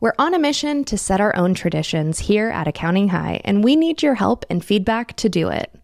[0.00, 3.74] We're on a mission to set our own traditions here at Accounting High, and we
[3.74, 5.74] need your help and feedback to do it.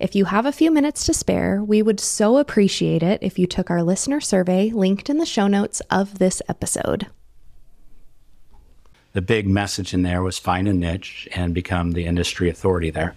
[0.00, 3.46] If you have a few minutes to spare, we would so appreciate it if you
[3.46, 7.06] took our listener survey linked in the show notes of this episode.
[9.12, 13.14] The big message in there was find a niche and become the industry authority there.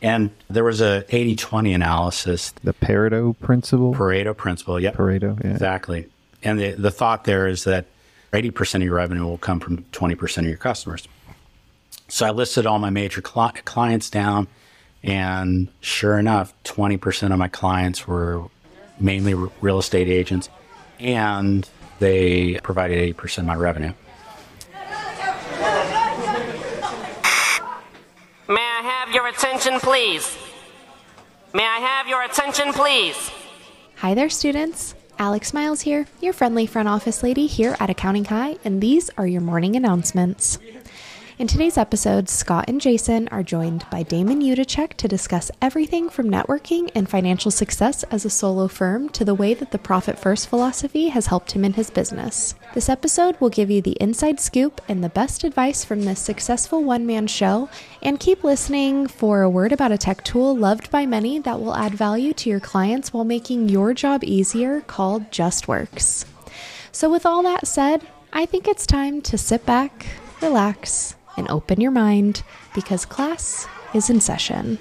[0.00, 3.94] And there was a 80-20 analysis, The Pareto principle.
[3.94, 4.80] Pareto principle.
[4.80, 4.96] Yep.
[4.96, 5.50] Pareto, yeah.
[5.50, 6.06] Exactly.
[6.42, 7.84] And the, the thought there is that
[8.32, 11.08] 80% of your revenue will come from 20% of your customers.
[12.08, 14.48] So I listed all my major cli- clients down,
[15.02, 18.44] and sure enough, 20% of my clients were
[19.00, 20.48] mainly r- real estate agents,
[20.98, 23.92] and they provided 80% of my revenue.
[28.50, 30.36] May I have your attention, please?
[31.52, 33.30] May I have your attention, please?
[33.96, 34.94] Hi there, students.
[35.20, 39.26] Alex Miles here, your friendly front office lady here at Accounting High, and these are
[39.26, 40.60] your morning announcements.
[41.38, 46.28] In today's episode, Scott and Jason are joined by Damon Yudichak to discuss everything from
[46.28, 50.48] networking and financial success as a solo firm to the way that the profit first
[50.48, 52.56] philosophy has helped him in his business.
[52.74, 56.82] This episode will give you the inside scoop and the best advice from this successful
[56.82, 57.68] one man show,
[58.02, 61.76] and keep listening for a word about a tech tool loved by many that will
[61.76, 66.24] add value to your clients while making your job easier called JustWorks.
[66.90, 70.04] So, with all that said, I think it's time to sit back,
[70.42, 72.42] relax, and open your mind
[72.74, 74.78] because class is in session.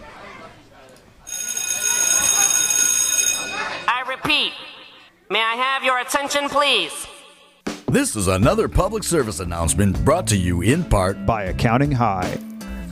[3.89, 4.51] I repeat,
[5.29, 7.07] may I have your attention, please?
[7.87, 12.37] This is another public service announcement brought to you in part By Accounting High.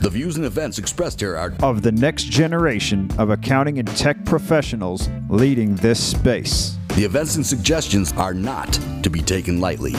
[0.00, 4.24] the views and events expressed here are Of the next generation of accounting and tech
[4.24, 6.76] professionals leading this space.
[6.94, 9.94] the events and suggestions are not to be taken lightly.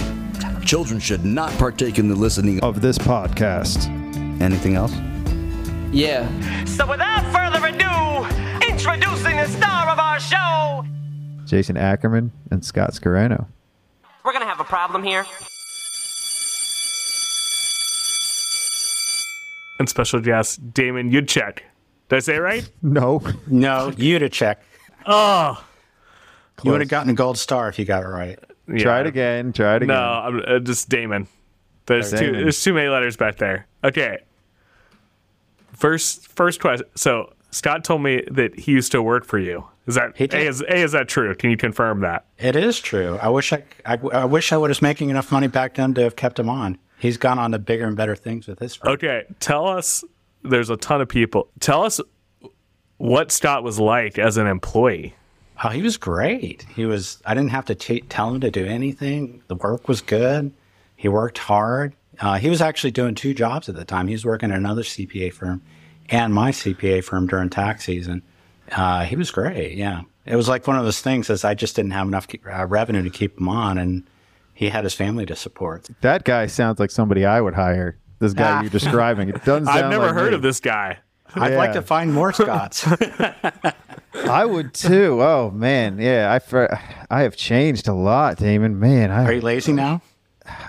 [0.68, 3.88] Children should not partake in the listening of Of this podcast.
[4.42, 4.92] anything else.
[5.94, 6.28] Yeah.
[6.66, 10.86] So, without further ado, introducing the star of our show,
[11.46, 13.48] Jason Ackerman and Scott Scarano.
[14.26, 15.26] we're gonna have a problem here.
[19.80, 21.60] and special guest Damon Yudchek.
[22.10, 22.70] Did I say it right?
[22.82, 23.22] No.
[23.48, 23.94] No, ah.
[23.96, 24.62] you to check.
[25.06, 25.64] Oh,
[26.64, 28.38] You would have gotten a gold star if you got it right.
[28.68, 28.78] Yeah.
[28.80, 29.54] Try it again.
[29.54, 29.96] Try it again.
[29.96, 31.28] No, I'm uh, just Damon.
[31.86, 32.26] There's Okay.
[32.26, 33.68] too there's too many letters back there.
[33.84, 34.20] Okay.
[35.74, 36.88] First first question.
[36.96, 39.66] So Scott told me that he used to work for you.
[39.86, 41.34] Is that a is, a is that true?
[41.36, 42.26] Can you confirm that?
[42.38, 43.18] It is true.
[43.22, 46.16] I wish I, I, I wish I was making enough money back then to have
[46.18, 46.78] kept him on.
[47.00, 48.94] He's gone on to bigger and better things with his firm.
[48.94, 50.04] Okay, tell us.
[50.44, 51.50] There's a ton of people.
[51.60, 52.00] Tell us
[52.98, 55.16] what Scott was like as an employee.
[55.64, 56.66] Oh, he was great.
[56.76, 57.22] He was.
[57.26, 59.42] I didn't have to t- tell him to do anything.
[59.48, 60.54] The work was good.
[60.96, 61.94] He worked hard.
[62.20, 64.08] Uh, he was actually doing two jobs at the time.
[64.08, 65.62] He was working at another CPA firm
[66.10, 68.24] and my CPA firm during tax season.
[68.72, 69.78] Uh, he was great.
[69.78, 71.30] Yeah, it was like one of those things.
[71.30, 74.08] As I just didn't have enough uh, revenue to keep him on, and
[74.54, 75.88] he had his family to support.
[76.02, 77.98] That guy sounds like somebody I would hire.
[78.20, 78.62] This guy Ah.
[78.62, 79.30] you're describing.
[79.30, 80.36] It doesn't sound I've never like heard me.
[80.36, 80.98] of this guy.
[81.36, 82.88] I'd like to find more Scots.
[84.14, 85.22] I would too.
[85.22, 86.32] Oh man, yeah.
[86.34, 86.74] I fr-
[87.10, 88.80] I have changed a lot, Damon.
[88.80, 90.02] Man, I Are you lazy now?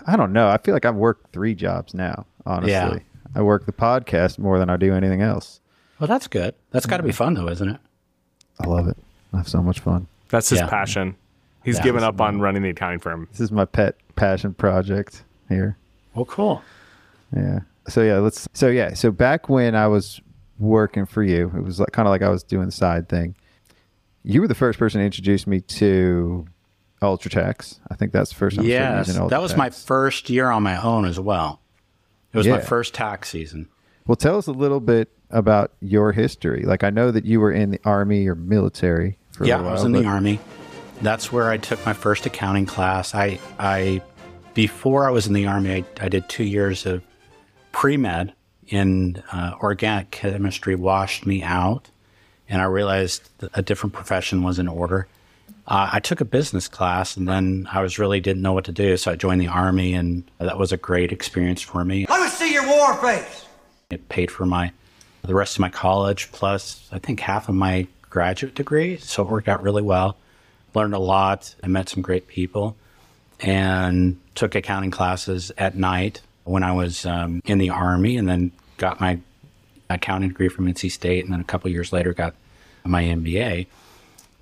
[0.07, 0.49] I don't know.
[0.49, 2.27] I feel like I've worked three jobs now.
[2.45, 2.99] Honestly, Yeah.
[3.35, 5.61] I work the podcast more than I do anything else.
[6.01, 6.55] Well, that's good.
[6.71, 7.81] That's got to be fun, though, isn't it?
[8.61, 8.97] I love it.
[9.33, 10.07] I have so much fun.
[10.31, 10.69] That's his Yeah.
[10.69, 11.15] passion.
[11.65, 11.85] He's Yeah.
[11.85, 13.29] given up on running the accounting firm.
[13.31, 15.77] This is my pet passion project here.
[16.15, 16.63] Well, cool.
[17.37, 17.61] Yeah.
[17.89, 18.49] So yeah, let's.
[18.53, 18.95] So yeah.
[18.95, 20.21] So back when I was
[20.59, 23.35] working for you, it was like kind of like I was doing the side thing.
[24.25, 26.47] You were the first person to introduce me to
[27.01, 27.79] UltraTax.
[27.91, 28.67] I think that's the first time.
[28.67, 31.61] Yes, that was my first year on my own as well.
[32.33, 33.69] It was my first tax season.
[34.07, 36.63] Well, tell us a little bit about your history.
[36.65, 39.63] Like I know that you were in the army or military for a while.
[39.63, 40.41] yeah, I was in the army.
[41.01, 43.15] That's where I took my first accounting class.
[43.15, 44.03] I, I,
[44.55, 47.03] before I was in the army, I, I did two years of
[47.71, 48.32] pre med
[48.69, 50.75] in uh, organic chemistry.
[50.75, 51.91] Washed me out,
[52.49, 55.06] and I realized a different profession was in order.
[55.67, 58.73] Uh, I took a business class, and then I was really didn't know what to
[58.73, 62.06] do, so I joined the army, and that was a great experience for me.
[62.09, 63.47] Let me see your war face.
[63.91, 64.73] It paid for my
[65.23, 68.97] the rest of my college plus I think half of my graduate degree.
[68.97, 70.17] So it worked out really well.
[70.75, 71.55] Learned a lot.
[71.62, 72.76] I met some great people,
[73.41, 78.53] and took accounting classes at night when I was um, in the army, and then
[78.77, 79.19] got my
[79.91, 82.35] accounting degree from NC State, and then a couple years later got
[82.85, 83.67] my MBA.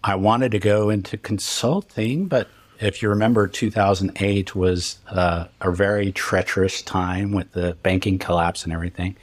[0.04, 2.48] I wanted to go into consulting, but
[2.78, 8.72] if you remember, 2008 was uh, a very treacherous time with the banking collapse and
[8.72, 9.16] everything.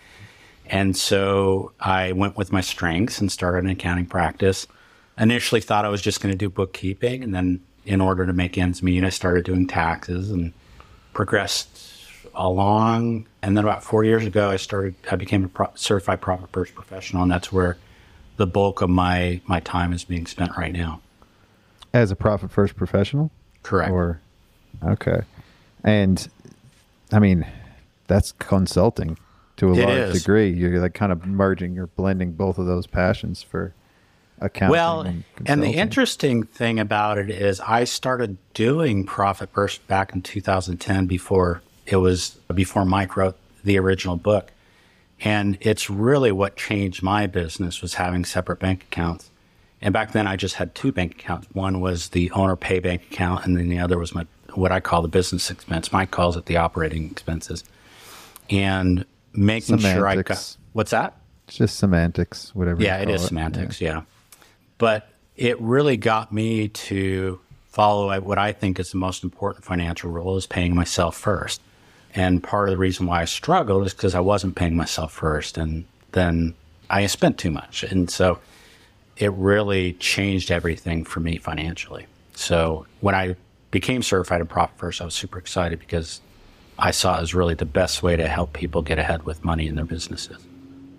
[0.66, 4.66] And so I went with my strengths and started an accounting practice.
[5.18, 7.24] Initially thought I was just going to do bookkeeping.
[7.24, 10.52] And then in order to make ends meet, I started doing taxes and
[11.14, 11.73] progressed
[12.36, 13.26] along.
[13.42, 16.76] And then about four years ago, I started, I became a pro- certified profit first
[16.76, 17.24] professional.
[17.24, 17.78] And that's where
[18.38, 21.02] the bulk of my, my time is being spent right now.
[21.94, 23.32] As a profit first professional?
[23.62, 23.92] Correct.
[23.92, 24.20] Or
[24.84, 25.22] okay.
[25.84, 26.28] And
[27.12, 27.46] I mean,
[28.08, 29.18] that's consulting
[29.58, 30.22] to a It large is.
[30.22, 30.50] degree.
[30.50, 33.74] You're like kind of merging, you're blending both of those passions for
[34.40, 34.72] accounting.
[34.72, 40.14] Well, and, and the interesting thing about it is I started doing Profit First back
[40.14, 44.52] in 2010 before it was before Mike wrote the original book.
[45.22, 49.30] And it's really what changed my business was having separate bank accounts.
[49.82, 51.48] And back then I just had two bank accounts.
[51.54, 54.80] One was the owner pay bank account and then the other was my what I
[54.80, 55.92] call the business expense.
[55.92, 57.64] Mike calls it the operating expenses.
[58.50, 61.18] And making sure I got what's that?
[61.48, 62.82] It's just semantics, whatever.
[62.82, 63.82] you Yeah, it is semantics.
[63.82, 64.04] Yeah.
[64.78, 70.12] But it really got me to follow what I think is the most important financial
[70.12, 71.62] rule is paying myself first.
[72.16, 75.58] And part of the reason why I struggled is because I wasn't paying myself first.
[75.58, 76.54] And then
[76.90, 77.84] I spent too much.
[77.84, 78.40] And so
[79.18, 82.06] it really changed everything for me financially.
[82.36, 83.36] So when I
[83.72, 86.22] became certified in Profit First, I was super excited because
[86.78, 89.68] I saw it as really the best way to help people get ahead with money
[89.68, 90.38] in their businesses.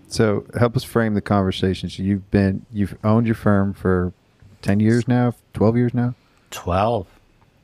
[0.07, 1.89] So help us frame the conversation.
[1.89, 4.13] So you've been you've owned your firm for
[4.61, 6.15] ten years now, twelve years now,
[6.51, 7.07] 12.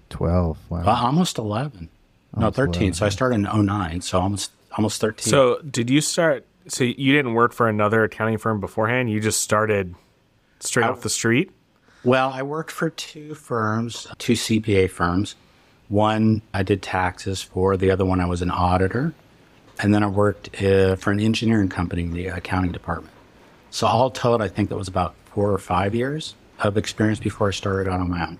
[0.09, 0.57] twelve.
[0.69, 0.83] Wow.
[0.85, 1.89] Well, almost 11.
[2.35, 2.81] No, Almost 13.
[2.81, 5.29] 11, So I started in 09, so almost almost 13.
[5.29, 6.45] So, did you start?
[6.67, 9.11] So, you didn't work for another accounting firm beforehand?
[9.11, 9.95] You just started
[10.59, 11.51] straight off the street?
[12.03, 15.35] well, I worked for two firms, two CPA firms.
[15.89, 19.13] One I did taxes for, the other one I was an auditor.
[19.79, 23.13] And then I worked uh, for an engineering company in the accounting department.
[23.71, 27.47] So all told, I think that was about four or five years of experience before
[27.49, 28.37] I started on my own.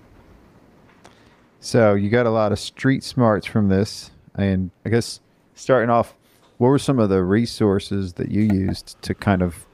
[1.62, 5.20] So you got a lot of street smarts from this, and I guess
[5.54, 6.12] starting off,
[6.58, 9.64] what were some of the resources that you used to kind of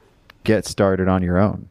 [0.43, 1.67] get started on your own,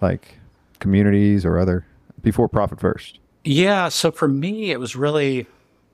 [0.00, 0.34] like
[0.80, 1.86] communities or other
[2.22, 3.20] before Profit First?
[3.44, 5.46] Yeah, so for me, it was really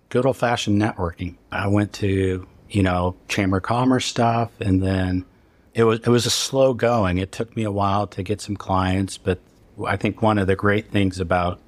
[0.09, 1.37] good old fashioned networking.
[1.53, 5.27] I went to, you know, Chamber of Commerce stuff and then
[5.75, 7.19] it was it was a slow going.
[7.19, 9.41] It took me a while to get some clients, but
[9.87, 11.61] I think one of the great things about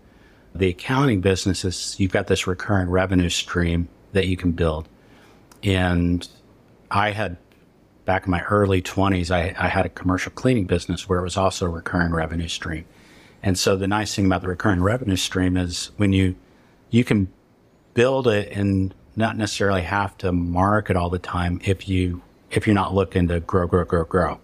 [0.54, 4.88] the accounting business is you've got this recurring revenue stream that you can build.
[5.62, 6.26] And
[6.90, 7.36] I had
[8.04, 11.36] back in my early 20s, I, I had a commercial cleaning business where it was
[11.36, 12.84] also a recurring revenue stream.
[13.42, 16.36] And so the nice thing about the recurring revenue stream is when you
[16.90, 17.32] you can
[17.94, 22.74] build it and not necessarily have to market all the time if you if you're
[22.74, 24.40] not looking to grow, grow, grow, grow.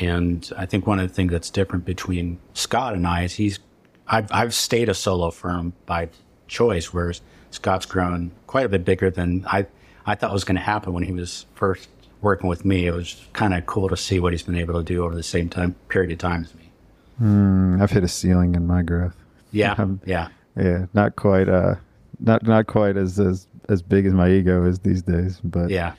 [0.00, 3.60] And I think one of the things that's different between Scott and I is he's
[4.08, 6.08] I've I've stayed a solo firm by
[6.48, 7.20] choice, whereas
[7.50, 9.66] Scott's grown quite a bit bigger than I
[10.06, 11.88] I thought was going to happen when he was first
[12.20, 12.86] working with me.
[12.86, 15.22] It was kind of cool to see what he's been able to do over the
[15.22, 17.80] same time period of time as me.
[17.82, 19.14] I've hit a ceiling in my growth.
[19.52, 20.28] Yeah, Um, yeah.
[20.56, 21.48] Yeah, not quite.
[21.48, 21.76] Uh,
[22.20, 25.94] not not quite as as as big as my ego is these days, but Yeah.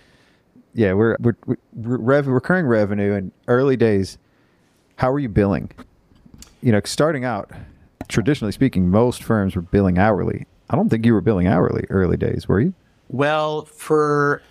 [0.74, 1.36] yeah, we're we're,
[1.74, 4.18] we're rev, recurring revenue in early days.
[4.98, 5.72] How are you billing?
[6.62, 7.52] You know, starting out,
[8.08, 10.46] traditionally speaking, most firms were billing hourly.
[10.70, 12.74] I don't think you were billing hourly early days, were you?
[13.10, 14.42] Well, for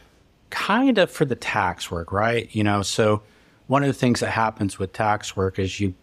[0.50, 2.48] kind of for the tax work, right?
[2.54, 3.22] You know, so
[3.66, 5.94] one of the things that happens with tax work is you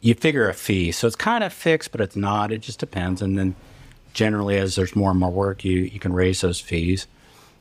[0.00, 0.92] you figure a fee.
[0.92, 2.52] So it's kind of fixed, but it's not.
[2.52, 3.22] It just depends.
[3.22, 3.54] And then
[4.12, 7.06] generally as there's more and more work, you you can raise those fees.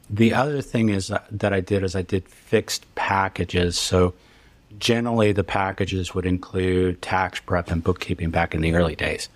[0.09, 3.77] The other thing is that, that I did is I did fixed packages.
[3.77, 4.13] So
[4.79, 9.29] generally the packages would include tax prep and bookkeeping back in the early days.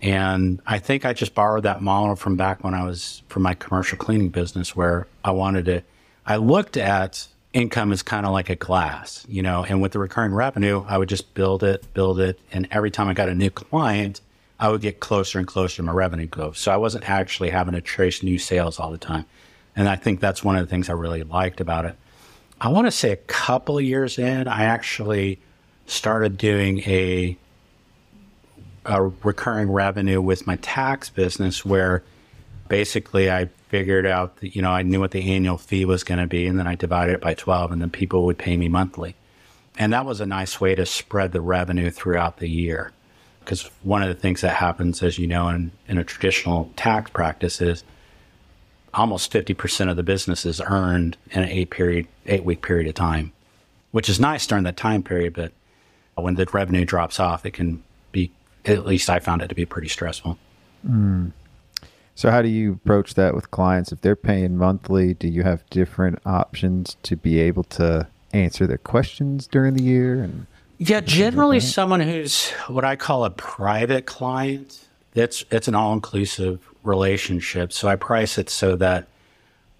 [0.00, 3.54] And I think I just borrowed that model from back when I was from my
[3.54, 5.82] commercial cleaning business where I wanted to,
[6.24, 9.98] I looked at income as kind of like a glass, you know, and with the
[9.98, 12.38] recurring revenue, I would just build it, build it.
[12.52, 14.20] And every time I got a new client,
[14.60, 16.52] I would get closer and closer to my revenue goal.
[16.52, 19.24] So I wasn't actually having to chase new sales all the time.
[19.74, 21.96] And I think that's one of the things I really liked about it.
[22.60, 25.38] I want to say a couple of years in, I actually
[25.86, 27.36] started doing a
[28.84, 32.02] a recurring revenue with my tax business where
[32.68, 36.20] basically I figured out that, you know, I knew what the annual fee was going
[36.20, 38.66] to be and then I divided it by 12 and then people would pay me
[38.68, 39.14] monthly.
[39.78, 42.92] And that was a nice way to spread the revenue throughout the year
[43.40, 47.10] because one of the things that happens, as you know, in, in a traditional tax
[47.10, 47.84] practice is
[48.98, 52.94] almost 50% of the business is earned in an eight period, eight week period of
[52.94, 53.32] time,
[53.92, 55.34] which is nice during that time period.
[55.34, 55.52] But
[56.16, 58.32] when the revenue drops off, it can be,
[58.64, 60.36] at least I found it to be pretty stressful.
[60.84, 61.28] Hmm.
[62.16, 63.92] So how do you approach that with clients?
[63.92, 68.78] If they're paying monthly, do you have different options to be able to answer their
[68.78, 70.20] questions during the year?
[70.24, 74.84] And Yeah, generally someone who's what I call a private client.
[75.14, 77.72] It's it's an all-inclusive relationship.
[77.72, 79.06] So I price it so that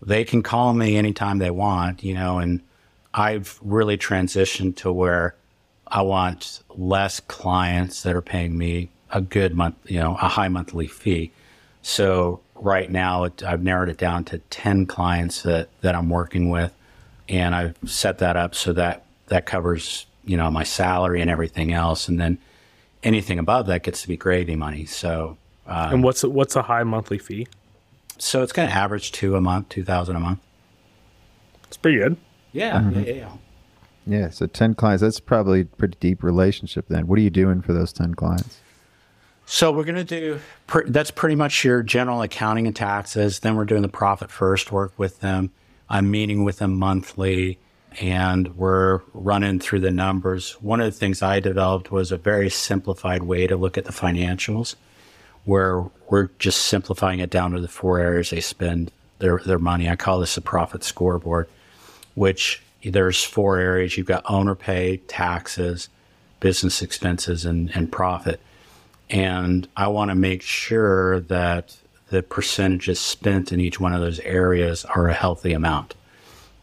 [0.00, 2.60] they can call me anytime they want, you know, and
[3.12, 5.34] I've really transitioned to where
[5.88, 10.48] I want less clients that are paying me a good month, you know, a high
[10.48, 11.32] monthly fee.
[11.82, 16.50] So right now it, I've narrowed it down to 10 clients that, that I'm working
[16.50, 16.72] with.
[17.28, 21.72] And I've set that up so that that covers, you know, my salary and everything
[21.72, 22.08] else.
[22.08, 22.38] And then
[23.02, 24.84] anything above that gets to be gravy money.
[24.84, 25.36] So,
[25.68, 27.46] uh, and what's what's a high monthly fee?
[28.18, 30.40] so it's going to average two a month, 2000 a month.
[31.64, 32.16] It's pretty good.
[32.52, 32.90] Yeah.
[32.90, 33.00] Yeah.
[33.00, 33.28] yeah.
[34.06, 37.06] yeah, so 10 clients, that's probably a pretty deep relationship then.
[37.06, 38.60] What are you doing for those 10 clients?
[39.46, 43.40] So we're going to do pr- that's pretty much your general accounting and taxes.
[43.40, 45.50] Then we're doing the profit first work with them.
[45.88, 47.58] I'm meeting with them monthly
[48.00, 50.52] and we're running through the numbers.
[50.60, 53.92] One of the things I developed was a very simplified way to look at the
[53.92, 54.74] financials
[55.48, 59.88] where we're just simplifying it down to the four areas they spend their, their money.
[59.88, 61.48] I call this a profit scoreboard,
[62.14, 63.96] which there's four areas.
[63.96, 65.88] You've got owner pay, taxes,
[66.38, 68.40] business expenses, and, and profit.
[69.08, 71.78] And I want to make sure that
[72.10, 75.94] the percentages spent in each one of those areas are a healthy amount.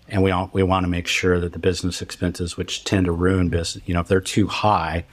[0.09, 3.11] And we all, we want to make sure that the business expenses, which tend to
[3.11, 5.05] ruin business, you know, if they're too high,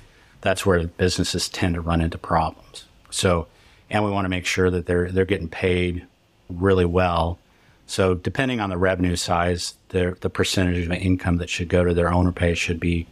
[0.42, 2.84] that's where businesses tend to run into problems.
[3.08, 3.46] So,
[3.92, 6.04] and we want to make sure that they're they're getting paid
[6.48, 7.38] really well.
[7.86, 11.94] So, depending on the revenue size, the the percentage of income that should go to
[11.94, 13.06] their owner pay should be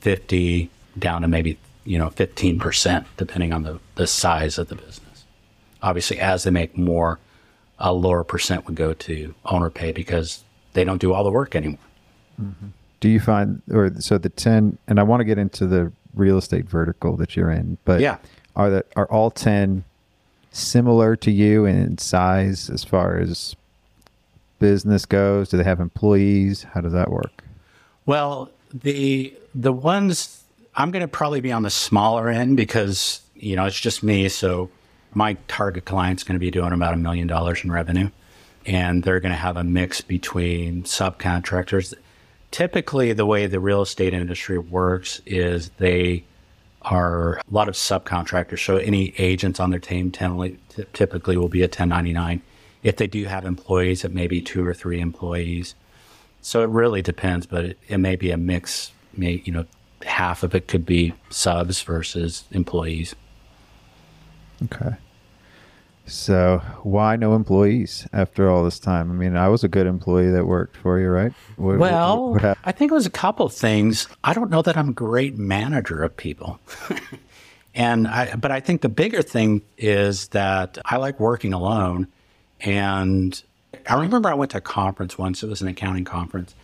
[0.00, 4.74] fifty down to maybe you know fifteen percent, depending on the the size of the
[4.74, 5.24] business.
[5.82, 7.18] Obviously, as they make more,
[7.78, 11.54] a lower percent would go to owner pay because they don't do all the work
[11.54, 11.78] anymore.
[12.40, 12.66] Mm-hmm.
[13.00, 16.36] Do you find, or so the 10, and I want to get into the real
[16.36, 18.18] estate vertical that you're in, but Yeah.
[18.56, 19.84] are that are all 10
[20.50, 23.56] similar to you in size as far as
[24.58, 25.48] business goes?
[25.48, 26.64] Do they have employees?
[26.64, 27.44] How does that work?
[28.06, 30.42] Well, the the ones
[30.76, 34.28] I'm going to probably be on the smaller end because you know it's just me.
[34.28, 34.70] So
[35.12, 38.10] my target client's going to be doing about a million dollars in revenue,
[38.66, 41.94] and they're going to have a mix between subcontractors.
[42.50, 46.24] Typically, the way the real estate industry works is they
[46.82, 48.64] are a lot of subcontractors.
[48.64, 52.42] So any agents on their team typically will be a 1099.
[52.82, 55.74] If they do have employees, it may be two or three employees.
[56.40, 58.92] So it really depends, but it, it may be a mix.
[59.14, 59.66] May you know,
[60.02, 63.14] half of it could be subs versus employees.
[64.64, 64.96] Okay.
[66.10, 69.10] So why no employees after all this time?
[69.10, 71.32] I mean, I was a good employee that worked for you, right?
[71.56, 72.64] What, what- Well, what happened?
[72.64, 74.08] I think it was a couple of things.
[74.24, 76.58] I don't know that I'm a great manager of people.
[77.74, 82.08] and I, but I think the bigger thing is that I like working alone.
[82.60, 83.40] And
[83.88, 86.54] I remember I went to a conference once, it was an accounting conference,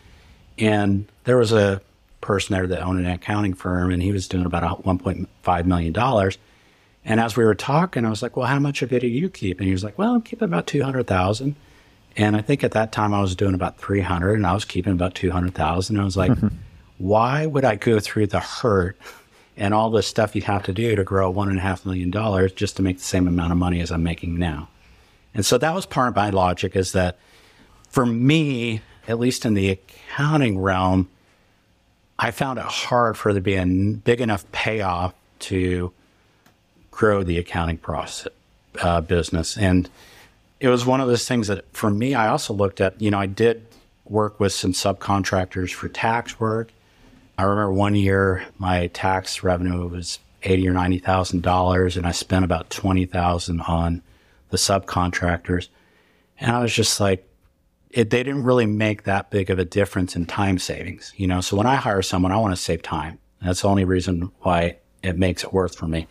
[0.59, 1.81] and there was a
[2.21, 6.31] person there that owned an accounting firm, and he was doing about $1.5 million.
[7.07, 9.29] And as we were talking, I was like, well, how much of it do you
[9.29, 9.59] keep?
[9.59, 11.55] And he was like, well, I'm keeping about 200,000.
[12.17, 14.91] And I think at that time I was doing about 300 and I was keeping
[14.91, 15.95] about 200,000.
[15.95, 16.37] And I was like,
[16.97, 18.97] why would I go through the hurt
[19.55, 22.11] and all the stuff you'd have to do to grow one and a half million
[22.11, 24.67] dollars just to make the same amount of money as I'm making now?
[25.33, 27.17] And so that was part of my logic is that
[27.89, 31.07] for me, at least in the accounting realm,
[32.19, 35.93] I found it hard for there to be a big enough payoff to
[36.97, 38.33] grow the accounting process
[38.81, 39.55] uh, business.
[39.55, 39.87] And
[40.59, 43.19] it was one of those things that for me, I also looked at, you know,
[43.19, 43.63] I did
[44.05, 46.71] work with some subcontractors for tax work.
[47.37, 52.11] I remember one year my tax revenue was eighty or ninety thousand dollars, and I
[52.11, 54.01] spent about twenty thousand on
[54.49, 55.69] the subcontractors.
[56.39, 57.27] And I was just like,
[57.91, 61.41] it, they didn't really make that big of a difference in time savings, you know.
[61.41, 63.19] So when I hire someone, I want to save time.
[63.41, 66.07] That's the only reason why it makes it worth for me.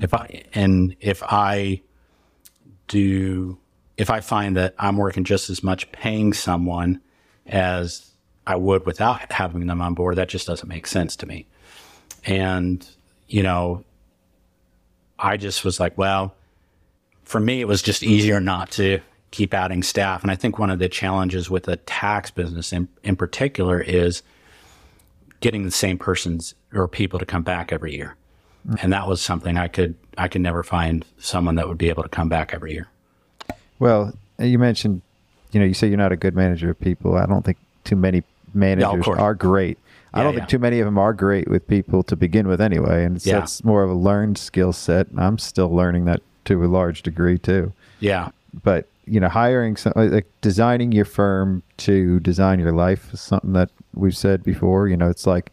[0.00, 1.82] If I and if I
[2.88, 3.58] do,
[3.96, 7.00] if I find that I'm working just as much paying someone
[7.46, 8.10] as
[8.46, 11.46] I would without having them on board, that just doesn't make sense to me.
[12.24, 12.86] And
[13.26, 13.84] you know,
[15.18, 16.34] I just was like, well,
[17.24, 19.00] for me, it was just easier not to
[19.30, 20.22] keep adding staff.
[20.22, 24.22] And I think one of the challenges with a tax business in, in particular is
[25.40, 28.16] getting the same persons or people to come back every year.
[28.66, 28.76] Mm-hmm.
[28.82, 32.02] And that was something I could I could never find someone that would be able
[32.02, 32.88] to come back every year.
[33.78, 35.02] Well, you mentioned,
[35.52, 37.16] you know, you say you're not a good manager of people.
[37.16, 38.22] I don't think too many
[38.54, 39.18] managers course.
[39.18, 39.78] are great.
[40.14, 40.40] I don't yeah.
[40.40, 43.04] think too many of them are great with people to begin with, anyway.
[43.04, 43.40] And it's, Yeah.
[43.40, 45.08] that's more of a learned skill set.
[45.16, 47.72] I'm still learning that to a large degree too.
[48.00, 48.30] Yeah.
[48.64, 53.52] But you know, hiring some like designing your firm to design your life is something
[53.52, 54.88] that we've said before.
[54.88, 55.52] You know, it's like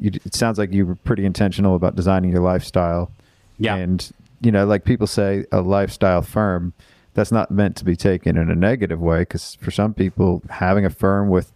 [0.00, 0.10] you.
[0.24, 3.10] It sounds like you were pretty intentional about designing your lifestyle.
[3.58, 3.76] Yeah.
[3.76, 6.72] And you know, like people say, a lifestyle firm.
[7.14, 10.84] That's not meant to be taken in a negative way because for some people, having
[10.86, 11.52] a firm with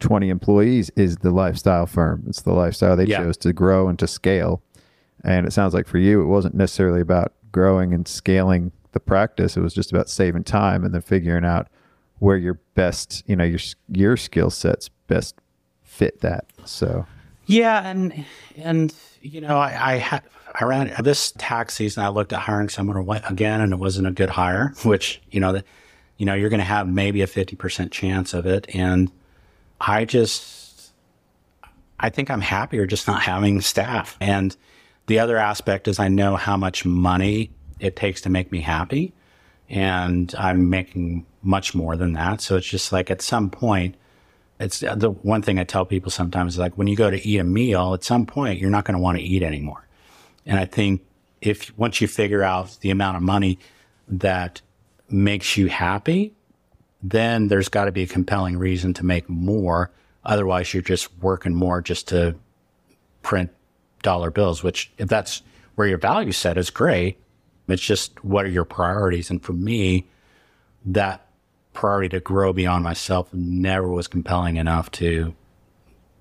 [0.00, 2.24] 20 employees is the lifestyle firm.
[2.28, 3.18] It's the lifestyle they Yeah.
[3.18, 4.62] chose to grow and to scale.
[5.22, 9.56] And it sounds like for you, it wasn't necessarily about growing and scaling the practice.
[9.56, 11.66] It was just about saving time and then figuring out
[12.20, 13.58] where your best, you know, your
[13.90, 15.34] your skill sets best
[15.82, 16.44] fit that.
[16.64, 17.04] So
[17.46, 18.24] Yeah, and
[18.56, 20.22] and you know, I I had
[20.54, 22.02] I ran this tax season.
[22.02, 22.96] I looked at hiring someone
[23.28, 24.74] again, and it wasn't a good hire.
[24.84, 25.64] Which you know that
[26.16, 29.10] you know you're going to have maybe a fifty percent chance of it, and
[29.80, 30.92] I just
[31.98, 34.16] I think I'm happier just not having staff.
[34.20, 34.56] And
[35.06, 39.12] the other aspect is I know how much money it takes to make me happy,
[39.68, 42.40] and I'm making much more than that.
[42.40, 43.96] So it's just like at some point
[44.60, 47.38] it's the one thing I tell people sometimes is like when you go to eat
[47.38, 49.86] a meal, at some point you're not going to want to eat anymore.
[50.46, 51.02] And I think
[51.40, 53.58] if once you figure out the amount of money
[54.08, 54.60] that
[55.08, 56.34] makes you happy,
[57.02, 59.90] then there's got to be a compelling reason to make more.
[60.24, 62.34] Otherwise, you're just working more just to
[63.22, 63.50] print
[64.02, 65.42] dollar bills, which if that's
[65.74, 67.18] where your value set is great.
[67.68, 69.30] It's just what are your priorities?
[69.30, 70.06] And for me,
[70.86, 71.23] that
[71.74, 75.34] priority to grow beyond myself never was compelling enough to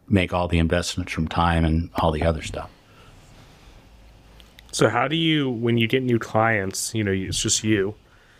[0.10, 2.70] make all the investments from time and all the other stuff.
[4.72, 7.96] So how do you when you get new clients, you know, it's just you.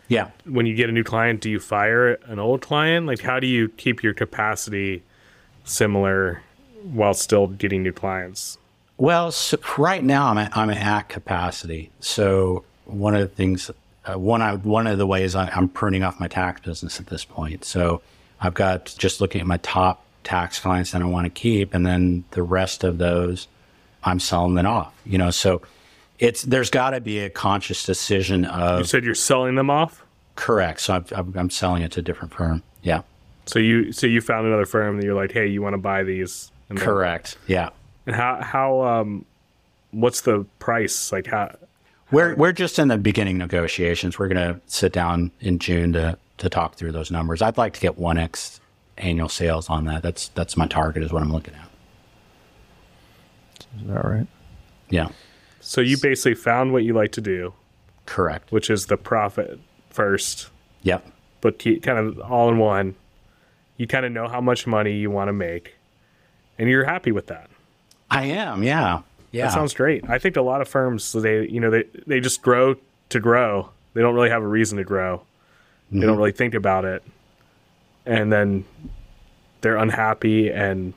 [0.08, 0.30] Yeah.
[0.44, 3.06] When you get a new client, do you fire an old client?
[3.06, 5.02] Like how do you keep your capacity
[5.64, 6.42] similar
[6.82, 8.58] while still getting new clients?
[8.96, 11.90] Well, so right now I'm at, I'm at capacity.
[12.00, 13.70] So one of the things,
[14.06, 17.06] uh, one I, one of the ways I, I'm pruning off my tax business at
[17.06, 17.64] this point.
[17.64, 18.02] So
[18.40, 21.86] I've got just looking at my top tax clients that I want to keep, and
[21.86, 23.48] then the rest of those
[24.02, 24.92] I'm selling them off.
[25.04, 25.62] You know, so
[26.18, 28.80] it's there's got to be a conscious decision of.
[28.80, 30.02] You said you're selling them off?
[30.36, 30.80] correct.
[30.80, 32.64] So I've, I'm, I'm selling it to a different firm.
[32.82, 33.02] Yeah,
[33.46, 36.02] So you so you found another firm that you're like, "Hey, you want to buy
[36.02, 37.38] these?" And then- correct.
[37.46, 37.70] Yeah.
[38.06, 39.24] And how how um
[39.92, 41.12] what's the price?
[41.12, 41.54] Like how
[42.10, 44.18] We're we're just in the beginning negotiations.
[44.18, 47.42] We're going to sit down in June to to talk through those numbers.
[47.42, 48.60] I'd like to get one x
[48.98, 50.02] annual sales on that.
[50.02, 51.02] That's that's my target.
[51.02, 51.68] Is what I'm looking at.
[53.80, 54.26] is that right?
[54.90, 55.08] Yeah,
[55.60, 57.54] so you basically found what you like to do,
[58.06, 58.52] correct.
[58.52, 60.50] which is the profit first,
[60.82, 61.06] Yep,
[61.40, 62.94] but kind of all in one.
[63.76, 65.74] You kind of know how much money you want to make,
[66.58, 67.50] and you're happy with that.
[68.10, 68.62] I am.
[68.62, 69.00] Yeah,
[69.34, 69.46] yeah.
[69.46, 70.08] That sounds great.
[70.08, 72.76] I think a lot of firms they you know they they just grow
[73.08, 73.70] to grow.
[73.92, 75.22] They don't really have a reason to grow.
[75.90, 76.18] They don't mm-hmm.
[76.18, 77.02] really think about it,
[78.06, 78.64] and then
[79.60, 80.94] they're unhappy and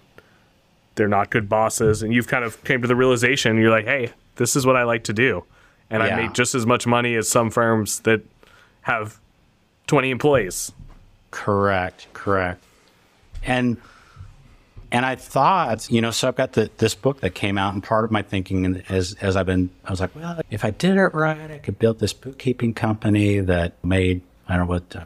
[0.95, 2.03] they're not good bosses.
[2.03, 4.83] And you've kind of came to the realization you're like, hey, this is what I
[4.83, 5.43] like to do,
[5.89, 8.21] and I make just as much money as some firms that
[8.81, 9.19] have
[9.87, 10.71] 20 employees.
[11.31, 12.63] Correct, correct.
[13.43, 13.77] And
[14.91, 17.83] and I thought, you know, so I've got the, this book that came out, and
[17.83, 20.97] part of my thinking as as I've been, I was like, well, if I did
[20.97, 25.05] it right, I could build this bookkeeping company that made I don't know what uh,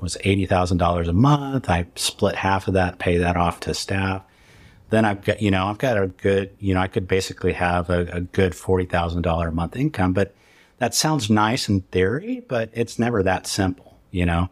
[0.00, 1.70] was eighty thousand dollars a month.
[1.70, 4.22] I split half of that, pay that off to staff.
[4.90, 7.90] Then I've got, you know, I've got a good, you know, I could basically have
[7.90, 10.12] a, a good forty thousand dollar a month income.
[10.12, 10.34] But
[10.78, 14.48] that sounds nice in theory, but it's never that simple, you know.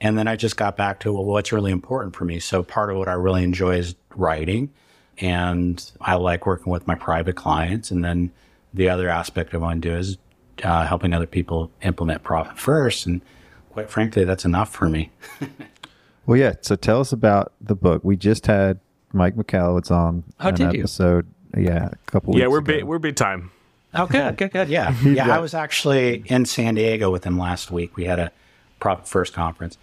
[0.00, 2.38] And then I just got back to, well, what's really important for me?
[2.40, 4.70] So part of what I really enjoy is writing.
[5.18, 7.90] And I like working with my private clients.
[7.90, 8.30] And then
[8.72, 10.16] the other aspect I want to do is
[10.64, 13.04] uh, helping other people implement profit first.
[13.06, 13.20] And
[13.72, 15.10] quite frankly, that's enough for me.
[16.26, 16.52] Well, yeah.
[16.60, 18.04] So tell us about the book.
[18.04, 18.78] We just had
[19.12, 20.80] Mike Michalowicz on Oh, an did you?
[20.80, 21.26] episode.
[21.56, 22.36] Yeah, a couple.
[22.38, 22.66] Yeah, weeks we're ago.
[22.66, 23.50] big, we're big time.
[23.94, 24.68] Oh, good, good, good.
[24.68, 24.94] Yeah.
[25.02, 25.34] Yeah.
[25.34, 27.96] I was actually in San Diego with him last week.
[27.96, 28.30] We had a
[28.78, 29.76] Profit First conference.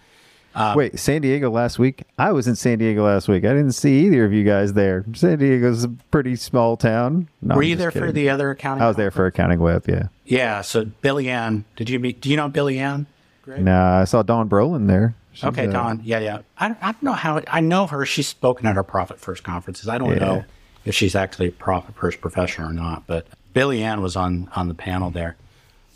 [0.74, 2.02] Wait, San Diego last week?
[2.18, 3.44] I was in San Diego last week.
[3.44, 5.04] I didn't see either of you guys there.
[5.14, 7.28] San Diego's a pretty small town.
[7.42, 8.82] No, Were I'm you there for the other accounting?
[8.82, 10.08] I was there for Accounting Web, yeah.
[10.24, 10.62] Yeah.
[10.62, 12.20] So Billie Anne, did you meet?
[12.20, 13.06] Do you know Billie Anne?
[13.46, 15.14] Nah, I saw Dawn Brolin there.
[15.32, 16.00] She's, Okay, uh, Dawn.
[16.04, 16.38] Yeah, yeah.
[16.58, 17.40] I, I don't know how.
[17.48, 18.04] I know her.
[18.04, 19.88] She's spoken at our Profit First conferences.
[19.88, 20.18] I don't Yeah.
[20.18, 20.44] know
[20.84, 23.06] if she's actually a Profit First professional or not.
[23.06, 25.36] But Billie Anne was on on the panel there.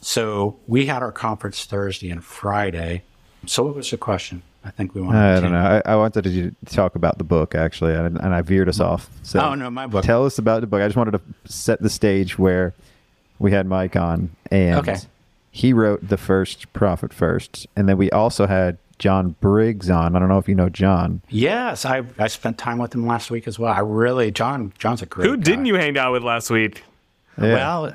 [0.01, 3.03] So we had our conference Thursday and Friday.
[3.47, 4.43] So what was the question?
[4.65, 5.19] I think we wanted.
[5.19, 5.83] I don't know.
[5.85, 9.11] I, I wanted to talk about the book actually, and, and I veered us off.
[9.23, 10.05] So Oh, no, my book.
[10.05, 10.81] Tell us about the book.
[10.81, 11.21] I just wanted to
[11.53, 12.73] set the stage where
[13.41, 14.97] we had Mike on, and Okay.
[15.51, 20.15] he wrote the first Profit First, and then we also had John Briggs on.
[20.15, 21.23] I don't know if you know John.
[21.29, 23.73] Yes, I I spent time with him last week as well.
[23.73, 25.25] I really John John's a great.
[25.25, 25.31] Guy.
[25.31, 25.69] Who didn't guy.
[25.69, 26.85] you hang out with last week?
[27.37, 27.55] Yeah.
[27.55, 27.93] Well,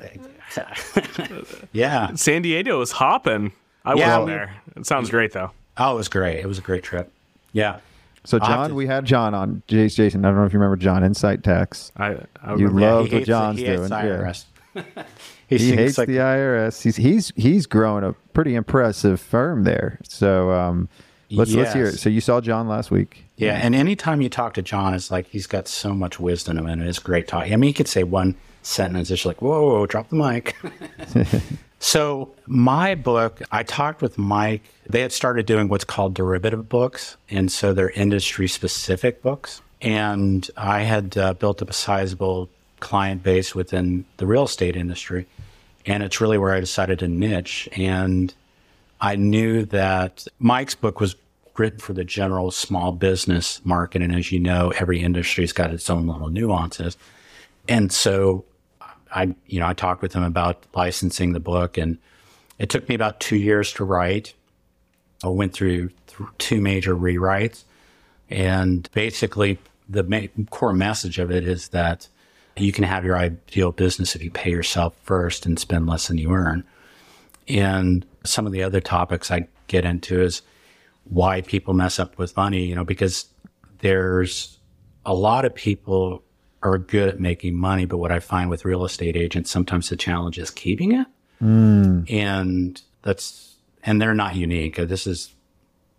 [1.72, 2.14] yeah.
[2.14, 3.52] San Diego was hopping.
[3.90, 4.54] I Yeah, wasn't there.
[4.76, 5.50] It sounds great though.
[5.76, 6.38] Oh, it was great.
[6.40, 7.10] It was a great trip.
[7.52, 7.78] Yeah.
[8.24, 9.62] So John, to- we had John on.
[9.68, 11.92] Jace, Jason, I don't know if you remember John Insight Tax.
[11.96, 12.80] I, I You remember.
[12.80, 13.90] love he what hates, John's he hates doing.
[13.90, 15.02] the yeah.
[15.48, 16.82] He He hates like, the IRS.
[16.82, 19.98] He's he's he's growing a pretty impressive firm there.
[20.02, 20.90] So um,
[21.30, 21.98] let's let's hear it.
[21.98, 23.24] So you saw John last week.
[23.36, 26.82] Yeah, and anytime you talk to John, it's like he's got so much wisdom in
[26.82, 26.86] it.
[26.86, 27.44] It's great talk.
[27.44, 30.54] I mean, he could say one sentence, it's like, whoa, drop the mic.
[31.80, 34.62] so, my book, I talked with Mike.
[34.88, 39.62] They had started doing what's called derivative books, and so they're industry specific books.
[39.80, 42.48] And I had uh, built up a sizable
[42.80, 45.26] client base within the real estate industry.
[45.86, 47.68] And it's really where I decided to niche.
[47.76, 48.34] And
[49.00, 51.16] I knew that Mike's book was
[51.56, 54.02] written for the general small business market.
[54.02, 56.96] And as you know, every industry's got its own little nuances.
[57.68, 58.44] And so
[59.14, 61.98] I, you know, I talked with him about licensing the book and
[62.58, 64.34] it took me about two years to write.
[65.22, 67.64] I went through th- two major rewrites
[68.30, 72.08] and basically the ma- core message of it is that
[72.56, 76.18] you can have your ideal business if you pay yourself first and spend less than
[76.18, 76.64] you earn.
[77.46, 80.42] And some of the other topics I get into is
[81.04, 83.26] why people mess up with money, you know, because
[83.78, 84.58] there's
[85.06, 86.22] a lot of people
[86.62, 89.96] are good at making money, but what I find with real estate agents, sometimes the
[89.96, 91.06] challenge is keeping it.
[91.38, 92.02] Hmm.
[92.08, 94.76] And that's, and they're not unique.
[94.76, 95.34] This is,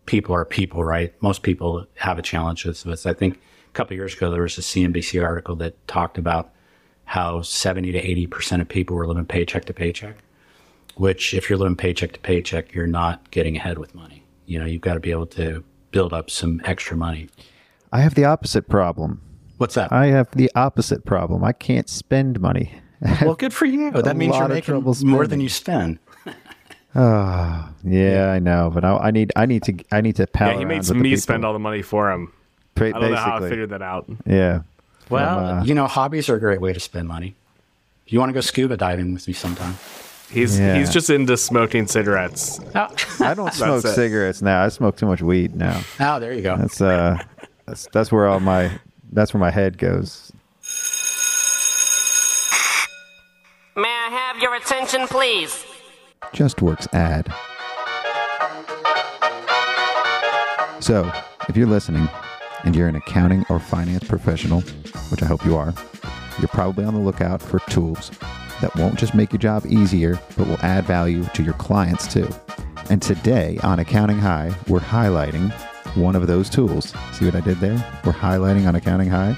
[0.05, 1.13] people are people, right?
[1.21, 3.05] Most people have a challenge with this.
[3.05, 6.51] I think a couple of years ago, there was a CNBC article that talked about
[7.05, 10.17] how 70 to 80% of people were living paycheck to paycheck,
[10.95, 14.23] which if you're living paycheck to paycheck, you're not getting ahead with money.
[14.45, 17.29] You know, you've got to be able to build up some extra money.
[17.91, 19.21] I have the opposite problem.
[19.59, 19.91] What's that?
[19.91, 21.43] I have the opposite problem.
[21.43, 22.71] I can't spend money.
[23.21, 23.91] well, good for you.
[23.91, 25.99] That means you're making more than you spend.
[26.95, 30.49] Yeah, I know, but I, I need I need to I need to power.
[30.49, 32.33] Yeah, he around makes me spend all the money for him.
[32.75, 34.09] Pra- I don't know how I figured that out.
[34.25, 34.61] Yeah.
[35.09, 37.35] Well, From, uh, you know, hobbies are a great way to spend money.
[38.05, 39.75] If you want to go scuba diving with me sometime.
[40.31, 40.77] He's Yeah.
[40.77, 42.59] he's just into smoking cigarettes.
[42.75, 42.87] Oh,
[43.19, 43.93] I don't smoke it.
[43.93, 44.63] cigarettes now.
[44.63, 45.81] I smoke too much weed now.
[45.99, 46.57] oh there you go.
[46.57, 47.17] That's uh,
[47.65, 48.71] that's that's where all my
[49.11, 50.31] that's where my head goes.
[53.75, 55.65] May I have your attention, please?
[56.33, 57.33] JustWorks ad.
[60.81, 61.11] So,
[61.47, 62.09] if you're listening
[62.63, 64.61] and you're an accounting or finance professional,
[65.11, 65.73] which I hope you are,
[66.39, 68.11] you're probably on the lookout for tools
[68.61, 72.27] that won't just make your job easier, but will add value to your clients too.
[72.89, 75.53] And today on Accounting High, we're highlighting
[75.99, 76.93] one of those tools.
[77.13, 77.77] See what I did there?
[78.05, 79.35] We're highlighting on Accounting High.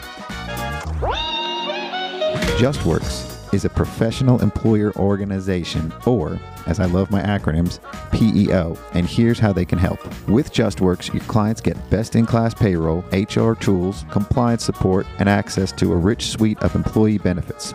[2.57, 7.79] JustWorks is a professional employer organization, or, as I love my acronyms,
[8.11, 8.77] PEO.
[8.93, 9.99] And here's how they can help.
[10.27, 15.71] With JustWorks, your clients get best in class payroll, HR tools, compliance support, and access
[15.73, 17.73] to a rich suite of employee benefits.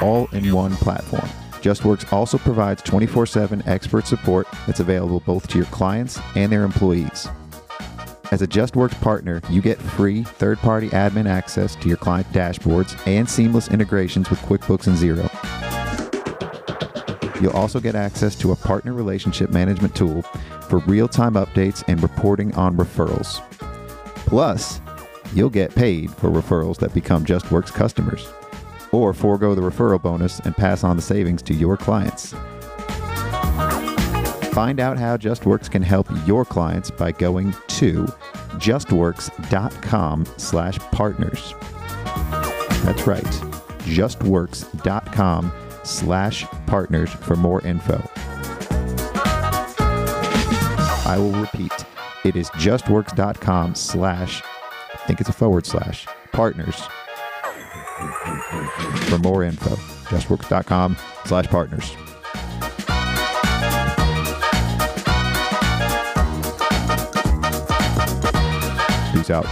[0.00, 1.28] All in one platform.
[1.64, 6.62] JustWorks also provides 24 7 expert support that's available both to your clients and their
[6.62, 7.26] employees.
[8.30, 12.94] As a JustWorks partner, you get free third party admin access to your client dashboards
[13.06, 15.30] and seamless integrations with QuickBooks and Xero.
[17.40, 20.20] You'll also get access to a partner relationship management tool
[20.68, 23.40] for real time updates and reporting on referrals.
[24.26, 24.82] Plus,
[25.32, 28.28] you'll get paid for referrals that become JustWorks customers,
[28.94, 32.34] or forego the referral bonus and pass on the savings to your clients.
[34.52, 38.04] Find out how JustWorks can help your clients by going to
[38.54, 41.54] justworks.com slash partners.
[42.84, 43.24] That's right,
[43.84, 45.52] justworks.com
[45.82, 48.00] slash partners for more info.
[51.06, 51.72] I will repeat.
[52.24, 54.42] It is justworks.com slash,
[54.92, 56.88] I think it's a forward slash, partners
[59.08, 59.76] for more info.
[60.10, 61.96] Justworks.com slash partners.
[69.12, 69.46] Peace out.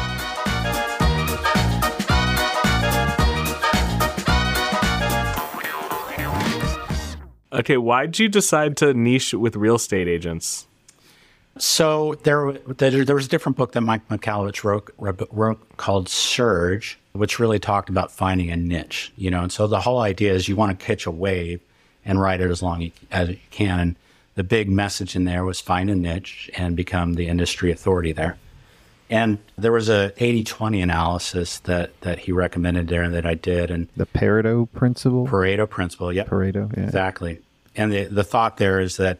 [7.53, 10.67] Okay, why'd you decide to niche with real estate agents?
[11.59, 16.99] So there, there, there was a different book that Mike Michalowicz wrote, wrote called Surge,
[17.12, 19.43] which really talked about finding a niche, you know.
[19.43, 21.61] And so the whole idea is you want to catch a wave
[22.05, 23.79] and ride it as long as you can.
[23.79, 23.97] And
[24.35, 28.38] the big message in there was find a niche and become the industry authority there.
[29.11, 33.71] And there was a 80-20 analysis that that he recommended there and that I did.
[33.71, 35.27] And The Pareto principle?
[35.27, 36.29] Pareto principle, yep.
[36.29, 36.85] Pareto, yeah.
[36.85, 37.41] Exactly.
[37.77, 39.19] And the, the thought there is that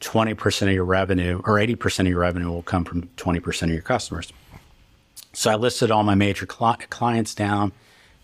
[0.00, 3.82] 20% of your revenue or 80% of your revenue will come from 20% of your
[3.82, 4.32] customers.
[5.32, 7.72] So I listed all my major cli- clients down,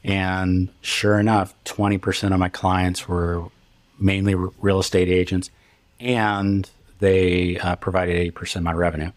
[0.02, 3.44] and sure enough, 20% of my clients were
[3.98, 5.50] mainly r- real estate agents,
[6.00, 6.68] and
[7.00, 9.10] they uh, provided 80% of my revenue.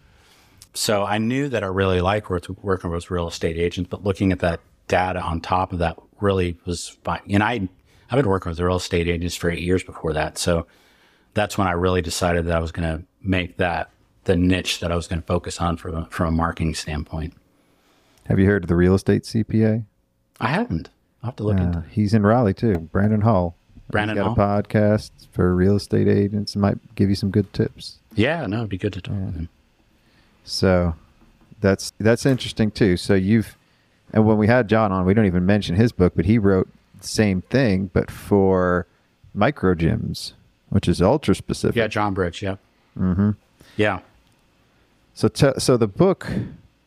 [0.74, 4.32] So I knew that I really liked work- working with real estate agents, but looking
[4.32, 7.22] at that data on top of that really was fine.
[7.30, 7.68] And I,
[8.10, 10.38] I've been working with real estate agents for eight years before that.
[10.38, 10.68] So
[11.38, 13.90] that's when I really decided that I was going to make that
[14.26, 17.34] the niche that I was going to focus on from a, from a marketing standpoint.
[18.28, 19.86] Have you heard of the real estate CPA?
[20.42, 20.90] I haven't.
[21.24, 22.90] I'll have to look Uh, into he's in Raleigh too.
[22.92, 23.56] Brandon Hall.
[23.90, 24.60] Brandon he's got Hall?
[24.60, 26.56] a podcast for real estate agents.
[26.56, 28.00] Might give you some good tips.
[28.16, 29.50] Yeah, no, it'd be good to talk with him.
[30.44, 30.96] So
[31.62, 32.98] that's that's interesting too.
[32.98, 33.56] So you've
[34.14, 36.68] and when we had John on, we don't even mention his book, but he wrote
[37.00, 38.88] the same thing, but for
[39.34, 40.34] micro gyms,
[40.70, 41.76] which is ultra specific.
[41.76, 42.42] Yeah, John Briggs.
[42.42, 42.56] Yeah.
[42.98, 43.32] Mm-hmm.
[43.76, 44.00] Yeah.
[45.14, 46.30] So te- so the book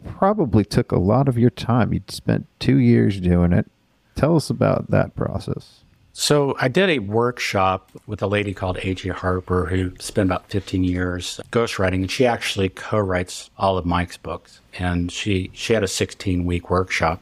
[0.06, 1.92] probably took a lot of your time.
[1.92, 3.70] You spent two years doing it.
[4.14, 5.80] Tell us about that process.
[6.12, 10.84] So I did a workshop with a lady called AJ Harper who spent about 15
[10.84, 14.60] years ghostwriting, and she actually co-writes all of Mike's books.
[14.78, 17.20] And she she had a 16 week workshop,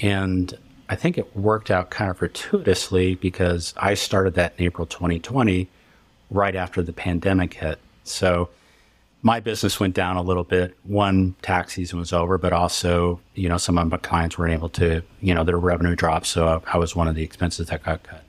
[0.00, 0.56] and
[0.88, 5.68] I think it worked out kind of fortuitously because I started that in April 2020,
[6.30, 7.78] right after the pandemic hit.
[8.04, 8.50] So
[9.22, 10.76] my business went down a little bit.
[10.84, 14.68] One tax season was over, but also, you know, some of my clients weren't able
[14.70, 16.26] to, you know, their revenue dropped.
[16.26, 18.22] So I, I was one of the expenses that got cut.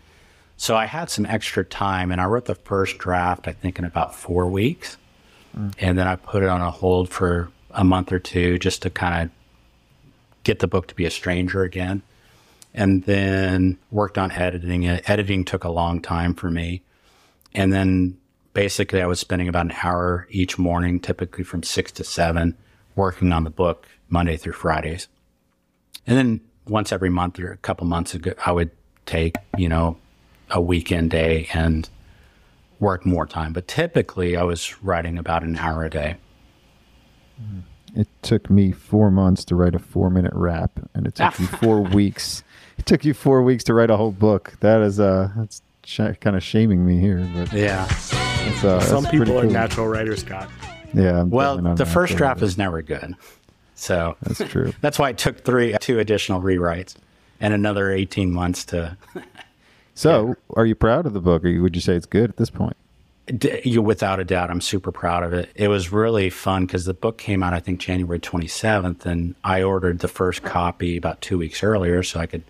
[0.56, 3.84] So I had some extra time and I wrote the first draft, I think, in
[3.84, 4.96] about four weeks.
[5.58, 5.74] Mm.
[5.80, 8.89] And then I put it on a hold for a month or two just to
[8.89, 9.32] kind of
[10.46, 12.02] get the book to be a stranger again.
[12.76, 15.10] And then worked on editing it.
[15.10, 16.84] Editing took a long time for me.
[17.54, 18.18] And then
[18.54, 22.58] basically I was spending about an hour each morning, typically from six to seven,
[22.96, 25.08] working on the book Monday through Fridays.
[26.06, 28.72] And then once every month or a couple months ago, I would
[29.06, 29.98] take, you know,
[30.50, 31.90] a weekend day and
[32.80, 33.54] work more time.
[33.54, 36.18] But typically I was writing about an hour a day.
[37.96, 41.46] It took me four months to write a four minute rap, and it took me
[41.46, 42.44] four weeks.
[42.78, 44.54] It took you four weeks to write a whole book.
[44.60, 47.86] That is uh, that's sh- kind of shaming me here, but Yeah.
[47.86, 49.52] it's, uh, Some people pretty are cool.
[49.52, 50.50] natural writers, Scott.
[50.94, 51.22] Yeah.
[51.22, 53.16] I'm Well, the first draft but is never good.
[53.76, 54.74] So That's true.
[54.82, 56.96] that's why it took three, two additional rewrites
[57.42, 58.98] and another 18 months to
[59.98, 62.50] So, are you proud of the book, or would you say it's good at this
[62.50, 62.76] point?
[63.28, 66.86] D- you without a doubt i'm super proud of it it was really fun because
[66.86, 71.22] the book came out i think january 27th and i ordered the first copy about
[71.22, 72.44] two weeks earlier so i could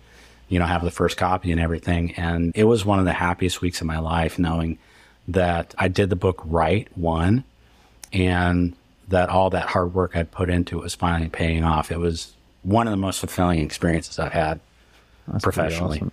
[0.48, 3.60] you know have the first copy and everything and it was one of the happiest
[3.60, 4.78] weeks of my life knowing
[5.28, 7.44] that i did the book right one
[8.12, 8.74] and
[9.08, 12.34] that all that hard work i'd put into it was finally paying off it was
[12.62, 14.60] one of the most fulfilling experiences i've had
[15.28, 16.12] That's professionally awesome.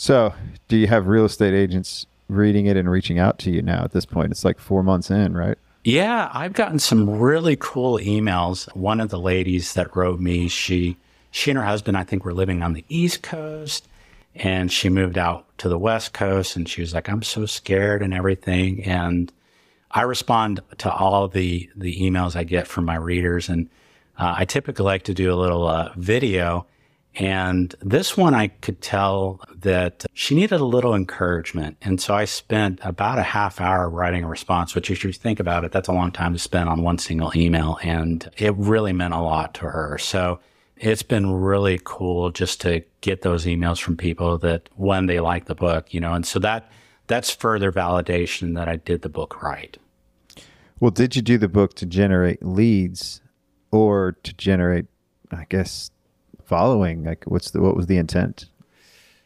[0.00, 0.32] So,
[0.68, 3.90] do you have real estate agents reading it and reaching out to you now at
[3.90, 4.30] this point?
[4.30, 5.58] It's like four months in, right?
[5.82, 8.72] Yeah, I've gotten some really cool emails.
[8.76, 10.96] One of the ladies that wrote me, she
[11.30, 13.88] she and her husband, I think, were living on the East Coast,
[14.34, 18.02] and she moved out to the West Coast, and she was like, "I'm so scared
[18.02, 19.32] and everything." And
[19.90, 23.68] I respond to all the the emails I get from my readers, and
[24.18, 26.66] uh, I typically like to do a little uh, video.
[27.14, 31.76] And this one, I could tell that she needed a little encouragement.
[31.82, 35.40] And so I spent about a half hour writing a response, which, if you think
[35.40, 37.78] about it, that's a long time to spend on one single email.
[37.82, 39.98] And it really meant a lot to her.
[39.98, 40.38] So
[40.80, 45.46] it's been really cool just to get those emails from people that, when they like
[45.46, 46.70] the book, you know, and so that
[47.06, 49.76] that's further validation that I did the book right.
[50.80, 53.20] Well, did you do the book to generate leads
[53.70, 54.86] or to generate,
[55.30, 55.90] I guess,
[56.44, 57.04] following?
[57.04, 58.46] Like, what's the what was the intent?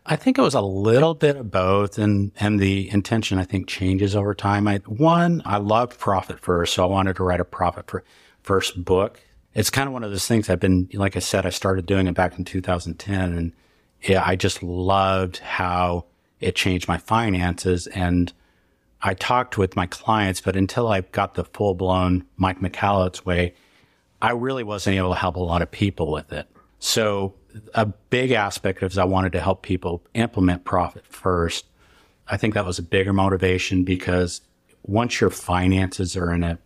[0.05, 3.69] I think it was a little bit of both, and and the intention I think
[3.69, 4.67] changes over time.
[4.67, 8.03] I one, I loved profit first, so I wanted to write a profit for
[8.43, 9.21] first book.
[9.55, 12.07] It's kind of one of those things I've been, like I said, I started doing
[12.07, 13.53] it back in 2010, and
[14.03, 16.07] yeah, I just loved how
[16.41, 17.87] it changed my finances.
[17.89, 18.33] And
[19.03, 23.55] I talked with my clients, but until I got the full blown Mike Michalowicz way,
[24.21, 26.49] I really wasn't able to help a lot of people with it.
[26.79, 27.35] So
[27.75, 31.67] a big aspect of is I wanted to help people implement profit first.
[32.29, 34.41] I think that was a bigger motivation because
[34.83, 36.59] once your finances are in a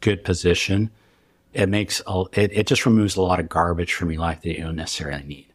[0.00, 0.90] good position,
[1.52, 4.56] it makes a, it, it just removes a lot of garbage from your life that
[4.56, 5.48] you don't necessarily need.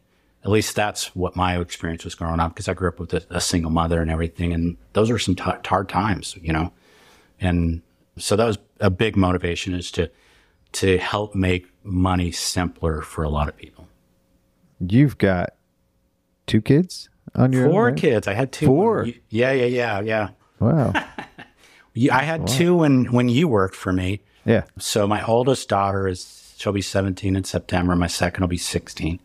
[0.44, 3.26] At least that's what my experience was growing up because I grew up with a,
[3.30, 6.72] a, single mother and everything, and those are some t- hard times, you know.
[7.40, 7.82] And
[8.16, 10.10] so that was a big motivation is to
[10.70, 13.88] to help make money simpler for a lot of people.
[14.80, 15.54] You've got
[16.46, 18.00] two kids on your four own, right?
[18.00, 18.28] kids.
[18.28, 18.66] I had two.
[18.66, 19.06] Four.
[19.06, 20.28] You, yeah, yeah, yeah, yeah.
[20.60, 20.92] Wow.
[22.12, 22.46] I had wow.
[22.46, 24.20] two when when you worked for me.
[24.48, 24.64] Yeah.
[24.78, 27.94] So my oldest daughter is she'll be 17 in September.
[27.94, 29.20] My second will be 16.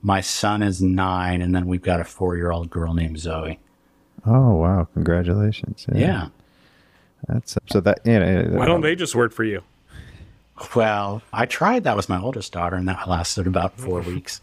[0.00, 3.58] My son is nine, and then we've got a four year old girl named Zoe.
[4.26, 4.86] Oh wow!
[4.94, 5.86] Congratulations.
[5.92, 5.98] Yeah.
[5.98, 6.28] yeah.
[7.26, 8.58] That's so that you know.
[8.58, 9.62] Why don't they just work for you?
[10.76, 14.40] Well, I tried that with my oldest daughter, and that lasted about four weeks.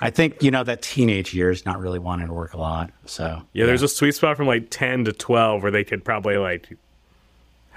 [0.00, 2.90] I think you know that teenage years, not really wanting to work a lot.
[3.06, 6.04] So yeah, yeah, there's a sweet spot from like ten to twelve where they could
[6.04, 6.76] probably like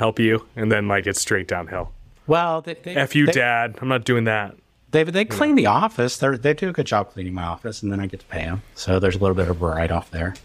[0.04, 1.94] help you, and then like it's straight downhill.
[2.28, 3.80] Well, they, they, f you, they, dad.
[3.82, 4.56] I'm not doing that.
[4.92, 6.18] They they clean the office.
[6.18, 8.44] They they do a good job cleaning my office, and then I get to pay
[8.44, 8.62] them.
[8.76, 10.36] So there's a little bit of a write off there.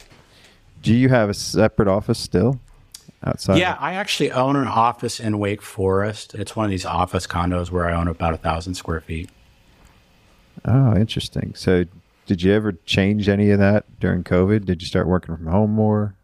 [0.80, 2.60] Do you have a separate office still?
[3.24, 3.58] outside?
[3.58, 6.36] Yeah, I actually own an office in Wake Forest.
[6.36, 9.28] It's one of these office condos where I own about a thousand square feet.
[10.64, 11.54] Oh, interesting.
[11.56, 11.84] So,
[12.26, 14.66] did you ever change any of that during COVID?
[14.66, 16.14] Did you start working from home more?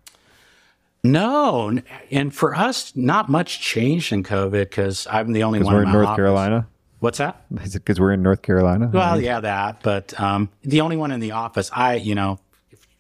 [1.04, 1.78] No,
[2.10, 5.74] and for us, not much changed in COVID because I'm the only one.
[5.74, 6.16] We're in, in North office.
[6.16, 6.66] Carolina.
[7.00, 7.44] What's that?
[7.60, 8.90] Is it because we're in North Carolina?
[8.90, 9.82] Well, yeah, that.
[9.82, 11.70] But um, the only one in the office.
[11.74, 12.40] I, you know,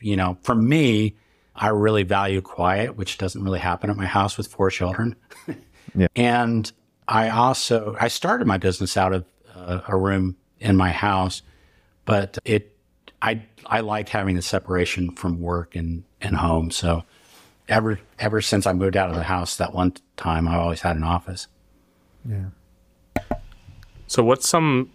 [0.00, 1.16] you know, for me,
[1.56, 5.16] I really value quiet, which doesn't really happen at my house with four children.
[5.94, 6.08] yeah.
[6.14, 6.70] And
[7.08, 11.40] I also I started my business out of uh, a room in my house,
[12.04, 12.76] but it
[13.22, 16.70] I I like having the separation from work and and home.
[16.70, 17.04] So
[17.68, 20.96] ever ever since I moved out of the house that one time, I always had
[20.96, 21.46] an office.
[22.28, 22.46] Yeah.
[24.06, 24.90] So what's some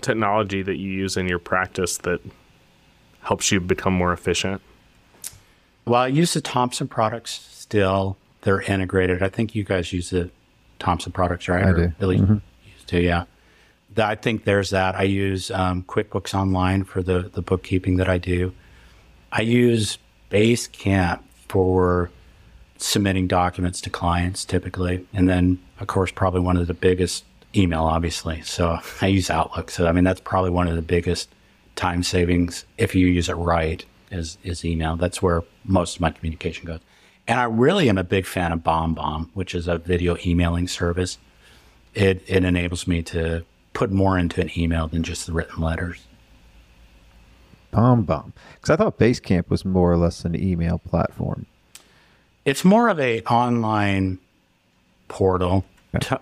[0.00, 2.20] technology that you use in your practice that
[3.20, 4.60] helps you become more efficient?
[5.84, 8.16] Well, I use the Thomson products still.
[8.42, 9.22] They're integrated.
[9.22, 10.30] I think you guys use the
[10.78, 11.64] Thomson products, right?
[11.64, 11.92] I or do.
[12.00, 12.38] At least mm-hmm.
[12.64, 13.24] used to, yeah.
[13.96, 14.94] I think there's that.
[14.94, 18.54] I use um, QuickBooks Online for the, the bookkeeping that I do.
[19.30, 19.98] I use
[20.30, 21.20] Basecamp
[21.52, 22.10] for
[22.78, 25.06] submitting documents to clients typically.
[25.12, 28.40] And then, of course, probably one of the biggest email, obviously.
[28.40, 29.70] So I use Outlook.
[29.70, 31.28] So, I mean, that's probably one of the biggest
[31.76, 34.96] time savings if you use it right is, is email.
[34.96, 36.80] That's where most of my communication goes.
[37.28, 41.18] And I really am a big fan of BombBomb, which is a video emailing service.
[41.92, 46.06] It, it enables me to put more into an email than just the written letters.
[47.72, 48.32] BombBomb.
[48.54, 51.46] Because I thought Basecamp was more or less an email platform.
[52.44, 54.18] It's more of a online
[55.08, 55.64] portal.
[55.94, 56.18] Yeah.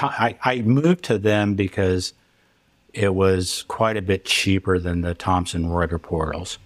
[0.00, 2.12] I, I moved to them because
[2.94, 6.58] it was quite a bit cheaper than the Thomson Reuters portals.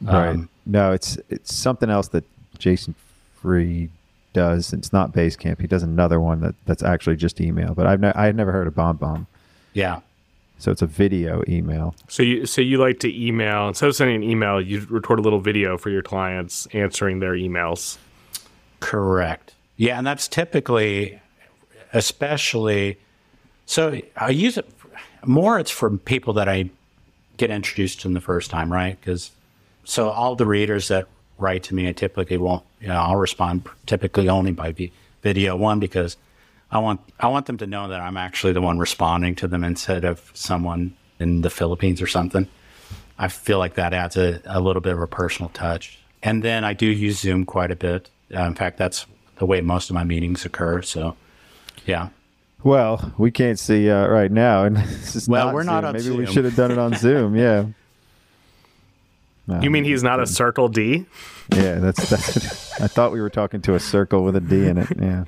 [0.00, 0.28] Right.
[0.28, 2.24] Um, no, it's it's something else that
[2.58, 2.94] Jason
[3.36, 3.90] Fried
[4.32, 4.72] does.
[4.72, 5.60] It's not Basecamp.
[5.60, 7.74] He does another one that, that's actually just email.
[7.74, 9.26] But I've ne- I had never heard of BombBomb.
[9.72, 10.00] Yeah.
[10.58, 11.94] So it's a video email.
[12.08, 15.22] So you so you like to email instead of sending an email, you record a
[15.22, 17.98] little video for your clients answering their emails.
[18.80, 19.54] Correct.
[19.76, 21.20] Yeah, and that's typically,
[21.92, 22.98] especially,
[23.66, 24.70] so I use it
[25.26, 25.58] more.
[25.58, 26.70] It's for people that I
[27.36, 28.98] get introduced to them the first time, right?
[29.00, 29.32] Because
[29.84, 32.64] so all the readers that write to me, I typically won't.
[32.80, 34.74] You know, I'll respond typically only by
[35.22, 35.56] video.
[35.56, 36.16] One because
[36.74, 39.62] I want I want them to know that I'm actually the one responding to them
[39.62, 42.48] instead of someone in the Philippines or something.
[43.16, 45.98] I feel like that adds a, a little bit of a personal touch.
[46.20, 48.10] And then I do use Zoom quite a bit.
[48.34, 49.06] Uh, in fact, that's
[49.36, 50.82] the way most of my meetings occur.
[50.82, 51.16] So,
[51.86, 52.08] yeah.
[52.64, 54.76] Well, we can't see uh, right now, and
[55.28, 55.72] well, not we're Zoom.
[55.72, 56.16] not on Maybe Zoom.
[56.16, 57.36] we should have done it on Zoom.
[57.36, 57.66] Yeah.
[59.46, 61.04] No, you mean he's not a circle D?
[61.54, 62.80] Yeah, that's that's.
[62.80, 64.88] I thought we were talking to a circle with a D in it.
[64.98, 65.24] Yeah.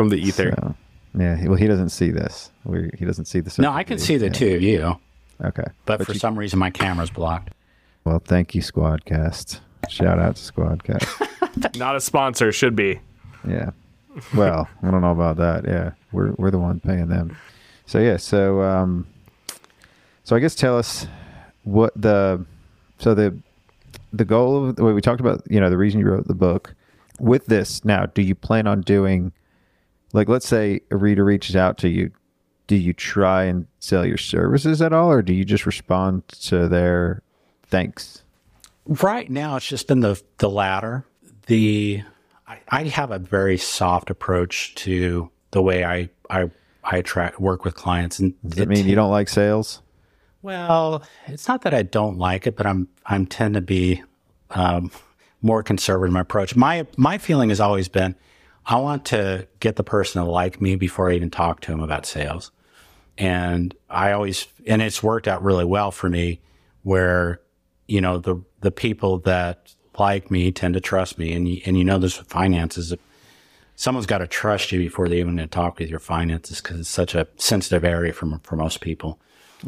[0.00, 0.54] From the ether.
[0.58, 0.74] So,
[1.18, 1.46] yeah.
[1.46, 2.50] Well, he doesn't see this.
[2.64, 3.54] We, he doesn't see the.
[3.62, 4.32] No, I can see the Yeah.
[4.32, 4.96] two of you,
[5.44, 5.64] Okay.
[5.86, 7.52] but, for you- some reason my camera's blocked.
[8.04, 9.60] Well, thank you, Squadcast.
[9.88, 11.76] Shout out to Squadcast.
[11.78, 13.00] Not a sponsor, should be.
[13.46, 13.70] yeah.
[14.34, 15.64] Well, I don't know about that.
[15.66, 17.36] Yeah, we're we're the one paying them.
[17.86, 18.16] So yeah.
[18.16, 19.06] So um,
[20.24, 21.06] so I guess tell us
[21.64, 22.44] what the
[22.98, 23.36] so the
[24.12, 25.42] the goal of the way we talked about.
[25.48, 26.74] You know, the reason you wrote the book.
[27.20, 29.32] With this now, do you plan on doing
[30.12, 32.10] like let's say a reader reaches out to you
[32.66, 36.68] do you try and sell your services at all or do you just respond to
[36.68, 37.22] their
[37.66, 38.22] thanks
[38.86, 41.04] Right now, it's just been the the latter.
[41.46, 42.02] The
[42.48, 46.50] I, I have a very soft approach to the way I I
[46.82, 49.80] I attract work with clients, and does that mean you don't like sales
[50.42, 54.02] Well, it's not that I don't like it, but I'm I'm tend to be
[54.50, 54.90] um,
[55.40, 56.56] more conservative in my approach.
[56.56, 58.16] My my feeling has always been,
[58.70, 61.80] I want to get the person to like me before I even talk to them
[61.80, 62.52] about sales,
[63.18, 66.40] and I always and it's worked out really well for me,
[66.84, 67.40] where
[67.88, 71.76] you know the the people that like me tend to trust me, and you, and
[71.76, 72.94] you know this with finances.
[73.74, 77.16] Someone's got to trust you before they even talk with your finances because it's such
[77.16, 79.18] a sensitive area for for most people.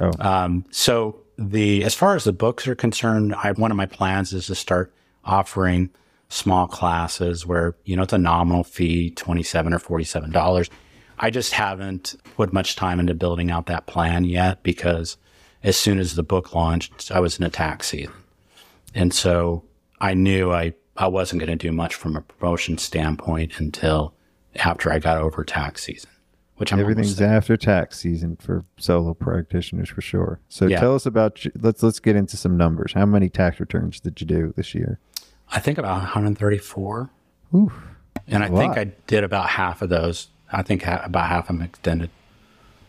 [0.00, 3.86] oh Um, so the as far as the books are concerned, I, one of my
[3.86, 4.92] plans is to start
[5.24, 5.90] offering
[6.32, 10.70] small classes where you know it's a nominal fee, twenty seven or forty seven dollars.
[11.18, 15.16] I just haven't put much time into building out that plan yet because
[15.62, 18.12] as soon as the book launched, I was in a tax season,
[18.94, 19.64] and so
[20.00, 24.14] I knew I I wasn't going to do much from a promotion standpoint until
[24.56, 26.10] after I got over tax season,
[26.56, 30.40] which I'm everything's after tax season for solo practitioners for sure.
[30.48, 30.80] So Yeah.
[30.80, 32.94] tell us about let's let's get into some numbers.
[32.94, 34.98] How many tax returns did you do this year
[35.53, 37.11] I think about 134.
[37.55, 37.72] Oof.
[38.28, 38.76] And I a think.
[38.78, 40.28] I did about half of those.
[40.53, 42.11] I think ha- about half of them extended.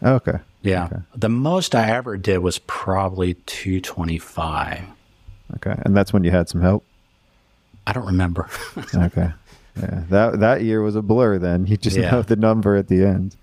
[0.03, 0.89] okay Yeah.
[1.16, 4.82] The most I ever did was probably 225.
[5.55, 6.84] okay and that's when you had some help
[7.86, 8.49] I don't remember.
[8.95, 9.32] okay
[9.78, 12.11] yeah that that year was a blur then you just Yeah.
[12.11, 13.36] know the number at the end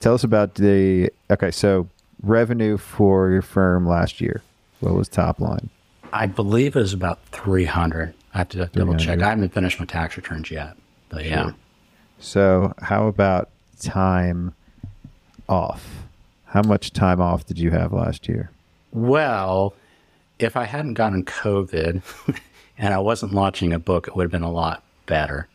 [0.00, 1.86] tell us about the okay so
[2.22, 4.42] revenue for your firm last year
[4.80, 5.68] what was top line
[6.12, 8.14] I believe it was about 300.
[8.34, 9.20] I have to double check.
[9.20, 10.76] I haven't finished my tax returns yet.
[11.08, 11.52] But yeah.
[12.18, 13.50] So, how about
[13.80, 14.54] time
[15.48, 16.04] off?
[16.46, 18.50] How much time off did you have last year?
[18.92, 19.74] Well,
[20.38, 22.02] if I hadn't gotten COVID
[22.78, 25.48] and I wasn't launching a book, it would have been a lot better.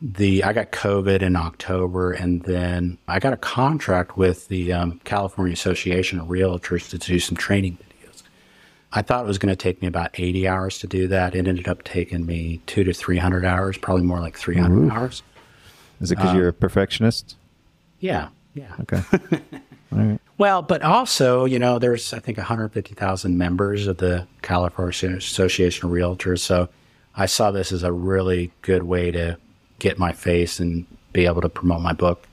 [0.00, 5.00] The I got COVID in October, and then I got a contract with the um,
[5.04, 7.78] California Association of Realtors to do some training.
[8.96, 11.34] I thought it was going to take me about 80 hours to do that.
[11.34, 15.22] It ended up taking me two to 300 hours, probably more like 300 hours.
[16.00, 17.36] Is it because you're a um, perfectionist?
[17.98, 18.72] Yeah, yeah.
[18.82, 19.02] Okay.
[19.92, 20.20] All right.
[20.38, 25.92] Well, but also, you know, there's I think 150,000 members of the California Association of
[25.92, 26.40] Realtors.
[26.40, 26.68] So
[27.16, 29.38] I saw this as a really good way to
[29.80, 32.26] get my face and be able to promote my book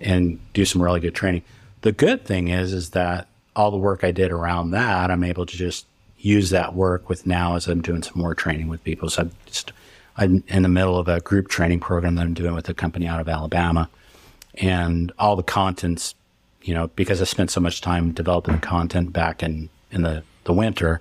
[0.00, 1.42] and do some really good training.
[1.82, 5.46] The good thing is, is that all the work I did around that, I'm able
[5.46, 5.86] to just
[6.20, 9.08] use that work with now as I'm doing some more training with people.
[9.08, 9.72] So I'm just
[10.16, 13.06] I'm in the middle of a group training program that I'm doing with a company
[13.06, 13.88] out of Alabama
[14.54, 16.14] and all the contents,
[16.62, 20.22] you know, because I spent so much time developing the content back in, in the,
[20.44, 21.00] the winter,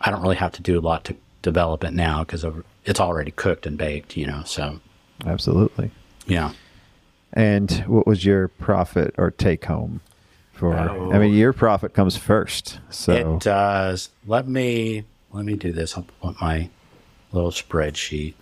[0.00, 2.46] I don't really have to do a lot to develop it now because
[2.84, 4.42] it's already cooked and baked, you know.
[4.46, 4.80] So,
[5.26, 5.90] Absolutely.
[6.26, 6.52] yeah.
[7.32, 10.00] And what was your profit or take home
[10.58, 10.74] for?
[10.76, 12.80] I mean, your profit comes first.
[12.90, 14.10] So It does.
[14.26, 15.96] Let me let me do this.
[15.96, 16.68] I'll put my
[17.32, 18.34] little spreadsheet.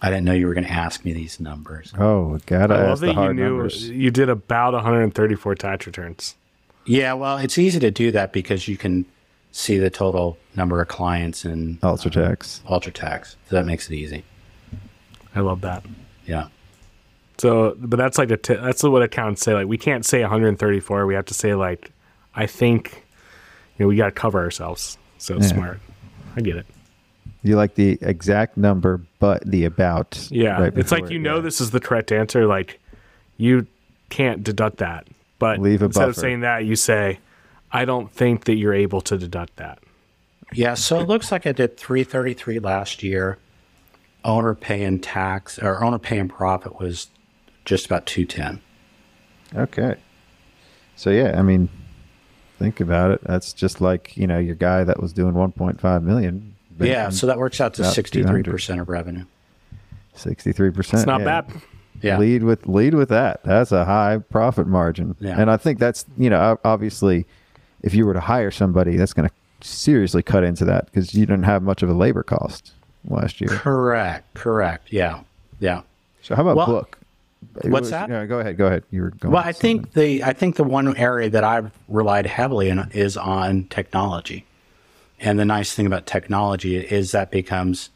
[0.00, 1.92] I didn't know you were going to ask me these numbers.
[1.96, 3.88] oh, gotta I love ask the that you knew numbers.
[3.88, 6.34] you did about 134 tax returns.
[6.84, 9.04] Yeah, well, it's easy to do that because you can
[9.52, 12.66] see the total number of clients in UltraTax.
[12.66, 13.36] Um, UltraTax.
[13.48, 14.24] So that makes it easy.
[15.36, 15.84] I love that.
[16.26, 16.48] Yeah.
[17.42, 19.52] So, but that's like a t- that's what accounts say.
[19.52, 21.06] Like, we can't say 134.
[21.06, 21.90] We have to say like,
[22.36, 23.04] I think,
[23.76, 24.96] you know, we got to cover ourselves.
[25.18, 25.40] So Yeah.
[25.40, 25.80] smart.
[26.36, 26.66] I get it.
[27.42, 30.28] You like the exact number, but the about.
[30.30, 31.40] Yeah, right it's like you it, know yeah.
[31.40, 32.46] this is the correct answer.
[32.46, 32.78] Like,
[33.38, 33.66] you
[34.08, 35.08] can't deduct that.
[35.40, 37.18] But Leave a instead of saying that, you say,
[37.72, 39.80] I don't think that you're able to deduct that.
[40.52, 43.38] Yeah, so it looks like I did 333 last year.
[44.24, 47.08] Owner paying tax or owner paying profit was
[47.64, 48.60] just about 210.
[49.54, 49.96] Okay.
[50.96, 51.68] So yeah, I mean,
[52.58, 53.20] think about it.
[53.24, 56.54] That's just like you know your guy that was doing 1.5 million.
[56.80, 59.24] Yeah, so that works out to 63% of revenue.
[60.14, 61.00] 63 percent.
[61.00, 61.50] It's not bad.
[62.02, 62.18] Yeah.
[62.18, 63.42] Lead with lead with that.
[63.44, 65.14] That's a high profit margin.
[65.20, 65.40] Yeah.
[65.40, 67.26] And I think that's you know obviously,
[67.82, 69.34] if you were to hire somebody, that's going to
[69.66, 72.72] seriously cut into that because you didn't have much of a labor cost
[73.08, 73.50] last year.
[73.50, 74.34] Correct.
[74.34, 74.92] Correct.
[74.92, 75.20] Yeah.
[75.60, 75.82] Yeah.
[76.22, 76.98] So how about Well, book?
[77.64, 78.08] What's that?
[78.08, 78.56] Yeah, go ahead.
[78.56, 78.84] Go ahead.
[78.90, 79.32] You were going.
[79.34, 83.16] Well, I think the I think the one area that I've relied heavily in is
[83.16, 84.44] on technology.
[85.20, 87.90] And the nice thing about technology is that becomes,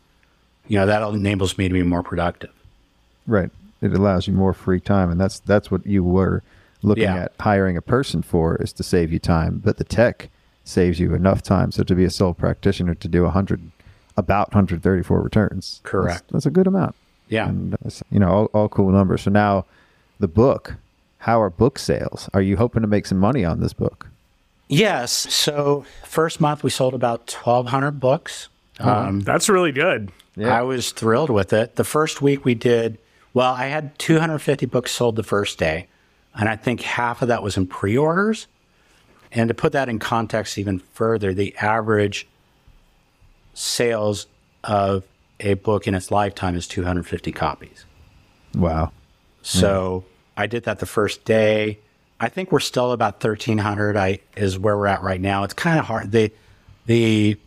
[0.69, 2.51] you know, that enables me to be more productive.
[3.27, 3.51] Right.
[3.83, 6.43] It allows you more free time, and that's that's what you were
[6.83, 7.25] looking Yeah.
[7.25, 9.61] at hiring a person for is to save you time.
[9.65, 10.29] But the tech
[10.65, 11.73] saves you enough time.
[11.73, 13.61] So to be a sole practitioner to do hundred,
[14.17, 15.81] about 134 returns.
[15.83, 16.25] that's- Correct.
[16.31, 16.95] That's, a good amount.
[17.29, 17.49] Yeah.
[17.49, 17.77] And
[18.11, 19.23] you know, all, all cool numbers.
[19.23, 19.65] So now,
[20.21, 20.77] the book.
[21.19, 22.31] How are book sales?
[22.35, 24.09] Are you hoping to make some money on this book?
[24.69, 25.13] Yes.
[25.13, 28.49] So first month we sold about twelve hundred books.
[28.79, 30.13] Um, That's really good.
[30.37, 30.57] Yeah.
[30.57, 31.77] I was thrilled with it.
[31.77, 32.99] The first week we did
[33.33, 33.55] well.
[33.55, 35.89] I had 250 books sold the first day,
[36.35, 38.47] and I think half of that was in pre-orders.
[39.33, 42.27] And to put that in context even further, the average
[43.55, 44.27] sales
[44.63, 45.05] of
[45.41, 47.85] a book in its lifetime is 250 copies.
[48.55, 48.93] Wow.
[49.43, 50.05] So
[50.37, 51.79] I did that the first day.
[52.19, 55.45] I think we're still about 1300 I is where we're at right now.
[55.45, 56.33] It's kind of hard the
[56.87, 57.39] the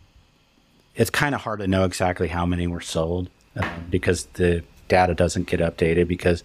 [0.94, 5.14] it's kind of hard to know exactly how many were sold uh, because the data
[5.14, 6.44] doesn't get updated because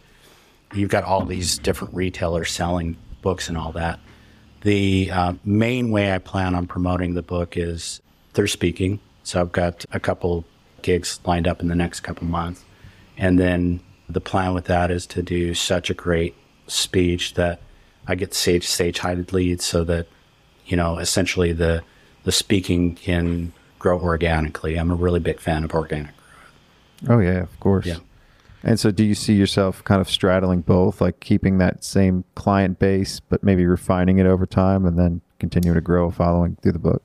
[0.73, 3.99] you've got all these different retailers selling books and all that.
[4.61, 8.01] The uh, main way I plan on promoting the book is
[8.33, 8.99] through speaking.
[9.23, 10.45] So I've got a couple
[10.85, 12.63] gigs lined up in the next couple months.
[13.17, 16.35] And then the plan with that is to do such a great
[16.67, 17.59] speech that
[18.07, 20.07] I get stage stage heighted leads so that,
[20.65, 21.83] you know, essentially the
[22.23, 24.75] the speaking can grow organically.
[24.77, 26.13] I'm a really big fan of organic.
[27.03, 27.17] growth.
[27.17, 27.85] Oh yeah, of course.
[27.85, 27.97] Yeah.
[28.63, 32.79] And so, do you see yourself kind of straddling both, like keeping that same client
[32.79, 36.79] base, but maybe refining it over time, and then continue to grow following through the
[36.79, 37.03] book?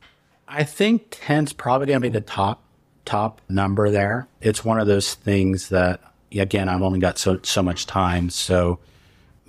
[0.48, 2.62] I think 10's probably going to be the top
[3.04, 4.28] top number there.
[4.40, 6.00] It's one of those things that
[6.32, 8.78] again, I've only got so so much time, so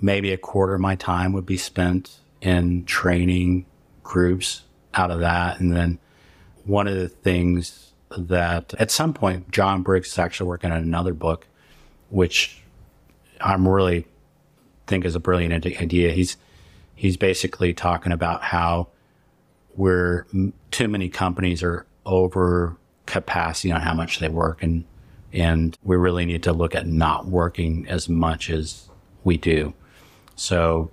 [0.00, 3.64] maybe a quarter of my time would be spent in training
[4.02, 4.62] groups
[4.94, 5.98] out of that and then
[6.64, 11.14] one of the things that at some point John Briggs is actually working on another
[11.14, 11.46] book
[12.10, 12.62] which
[13.40, 14.06] I'm really
[14.86, 16.12] think is a brilliant idea.
[16.12, 16.36] He's
[16.94, 18.88] he's basically talking about how
[19.74, 22.76] where m- too many companies are over
[23.06, 24.84] capacity on how much they work and
[25.32, 28.88] and we really need to look at not working as much as
[29.24, 29.72] we do.
[30.36, 30.90] So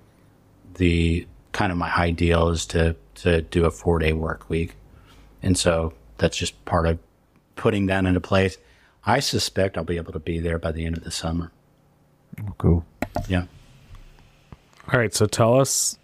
[0.74, 4.76] the kind of my ideal is to to do a 4-day work week.
[5.42, 6.98] And so that's just part of
[7.56, 8.56] putting that into place.
[9.04, 11.50] I suspect I'll be able to be there by the end of the summer.
[12.40, 12.86] Oh, cool.
[13.28, 13.44] Yeah.
[14.92, 15.98] All right, so tell us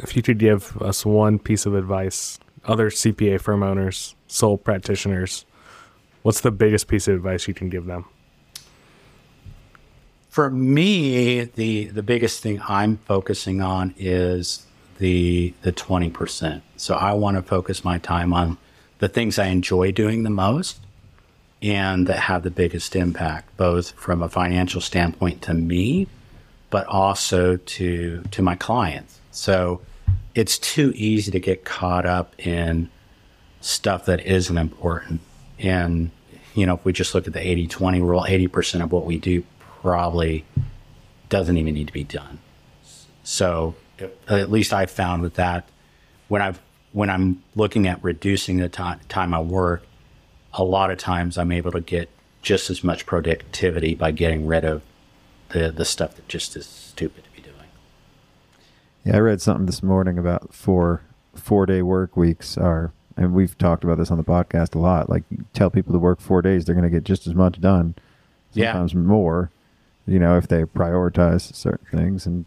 [0.00, 5.44] if you could give us one piece of advice, other CPA firm owners, sole practitioners,
[6.22, 8.04] what's the biggest piece of advice you can give them?
[10.28, 14.66] For me, the the biggest thing I'm focusing on is
[14.98, 16.60] the the 20%.
[16.76, 18.58] So I want to focus my time on
[18.98, 20.80] the things I enjoy doing the most
[21.62, 26.06] and that have the biggest impact both from a financial standpoint to me
[26.70, 29.20] but also to to my clients.
[29.30, 29.80] So
[30.34, 32.90] it's too easy to get caught up in
[33.60, 35.20] stuff that isn't important.
[35.58, 36.10] And,
[36.54, 39.18] you know, if we just look at the 80 20 rule, 80% of what we
[39.18, 40.44] do probably
[41.28, 42.38] doesn't even need to be done.
[43.24, 43.74] So
[44.28, 45.68] at least I found with that
[46.28, 46.60] when I've
[46.92, 49.82] when I'm looking at reducing the time time I work,
[50.54, 52.08] a lot of times I'm able to get
[52.42, 54.82] just as much productivity by getting rid of
[55.50, 57.25] the the stuff that just is stupid.
[59.06, 61.02] Yeah, I read something this morning about four
[61.34, 65.08] four day work weeks are, and we've talked about this on the podcast a lot.
[65.08, 67.60] Like, you tell people to work four days, they're going to get just as much
[67.60, 67.94] done,
[68.52, 68.72] Yeah.
[68.72, 69.50] sometimes more.
[70.08, 72.46] You know, if they prioritize certain things, and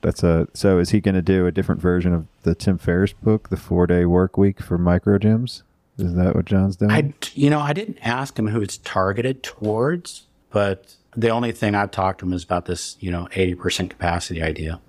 [0.00, 0.48] that's a.
[0.52, 3.56] So, is he going to do a different version of the Tim Ferriss book, the
[3.56, 5.62] four day work week for micro gyms?
[5.98, 6.90] Is that what John's doing?
[6.90, 11.74] I, you know, I didn't ask him who it's targeted towards, but the only thing
[11.74, 14.80] I've talked to him is about this, you know, 80% capacity idea,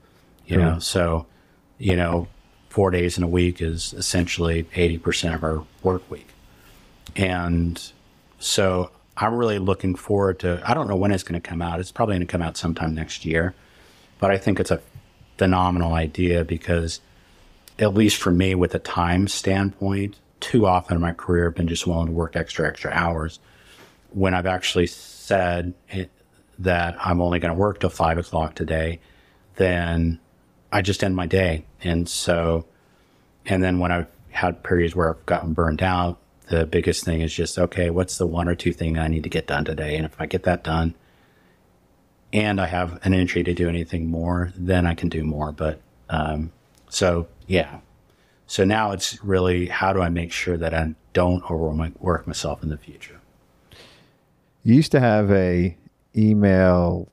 [0.52, 1.26] you know, so,
[1.78, 2.28] you know,
[2.70, 6.28] four days in a week is essentially 80% of our work week.
[7.16, 7.82] And
[8.40, 11.80] so I'm really looking forward to, I don't know when it's going to come out.
[11.80, 13.54] It's probably going to come out sometime next year,
[14.20, 14.82] but I think it's a
[15.38, 17.02] phenomenal idea because
[17.80, 21.68] at least for me with a time standpoint, too often in my career I've been
[21.68, 23.40] just willing to work extra, extra hours
[24.12, 26.10] when I've actually said it,
[26.60, 29.00] that I'm only going to work till five o'clock today,
[29.56, 30.20] then
[30.72, 31.66] I just end my day.
[31.84, 32.66] And so,
[33.46, 36.18] and then when I've had periods where I've gotten burned out,
[36.48, 39.30] the biggest thing is just, okay, what's the one or two thing I need to
[39.30, 39.96] get done today?
[39.96, 40.96] And if I get that done
[42.34, 45.52] and I have an entry to do anything more, then I can do more.
[45.52, 46.52] But, um,
[46.90, 47.80] so yeah.
[48.48, 52.70] So now it's really how do I make sure that I don't overwork myself in
[52.70, 53.20] the future?
[54.64, 55.76] You used to have a
[56.16, 57.10] email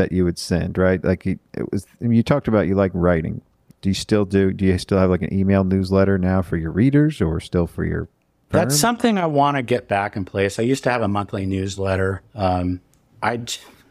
[0.00, 1.02] that you would send, right?
[1.04, 1.86] Like it, it was.
[2.00, 3.42] You talked about you like writing.
[3.82, 4.52] Do you still do?
[4.52, 7.84] Do you still have like an email newsletter now for your readers, or still for
[7.84, 8.08] your?
[8.48, 8.60] Firm?
[8.60, 10.58] That's something I want to get back in place.
[10.58, 12.22] I used to have a monthly newsletter.
[12.34, 12.80] Um,
[13.22, 13.40] I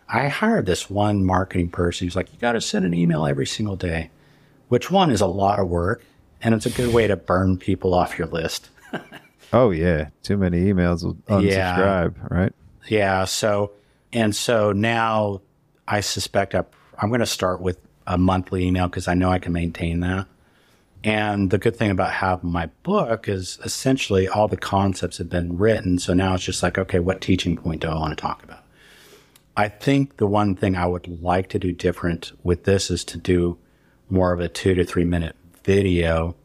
[0.08, 3.46] I hired this one marketing person who's like, you got to send an email every
[3.46, 4.10] single day,
[4.68, 6.04] which one is a lot of work,
[6.42, 8.70] and it's a good way to burn people off your list.
[9.54, 12.28] oh yeah, too many emails will unsubscribe, yeah.
[12.30, 12.54] right?
[12.88, 13.26] Yeah.
[13.26, 13.72] So
[14.12, 15.42] and so now
[15.90, 16.64] I suspect I,
[17.00, 20.28] I'm going to start with a monthly email because I know I can maintain that.
[21.04, 25.58] And the good thing about having my book is essentially all the concepts have been
[25.58, 25.98] written.
[25.98, 28.64] So now it's just like, okay, what teaching point do I want to talk about?
[29.56, 33.18] I think the one thing I would like to do different with this is to
[33.18, 33.58] do
[34.10, 36.36] more of a two to three minute video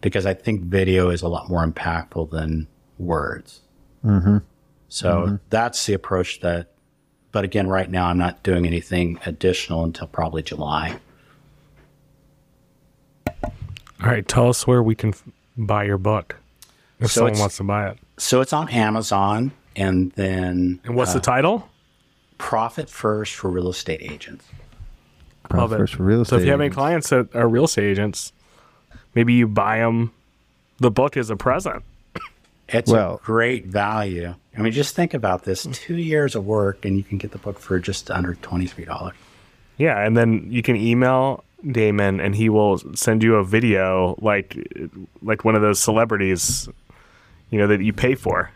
[0.00, 2.68] because I think video is a lot more impactful than
[2.98, 3.60] words.
[4.04, 4.38] Mm-hmm.
[4.88, 5.36] So mm-hmm.
[5.50, 6.70] that's the approach that
[7.32, 10.98] but again, right now I'm not doing anything additional until probably July.
[13.26, 15.24] All right, tell us where we can f-
[15.56, 16.36] buy your book
[17.00, 17.98] if so someone wants to buy it.
[18.16, 21.68] So it's on Amazon, and then and what's uh, the title?
[22.38, 24.44] Profit First for Real Estate Agents.
[25.48, 26.30] Profit First for Real Estate.
[26.30, 28.32] So if you have any clients that are real estate agents,
[29.14, 30.12] maybe you buy them
[30.78, 31.82] the book as a present.
[32.68, 34.34] It's well, a great value.
[34.56, 35.74] I mean, just think about this: mm.
[35.74, 38.84] two years of work, and you can get the book for just under twenty three
[38.84, 39.14] dollars.
[39.78, 44.56] Yeah, and then you can email Damon, and he will send you a video like
[45.22, 46.68] like one of those celebrities,
[47.50, 48.50] you know, that you pay for.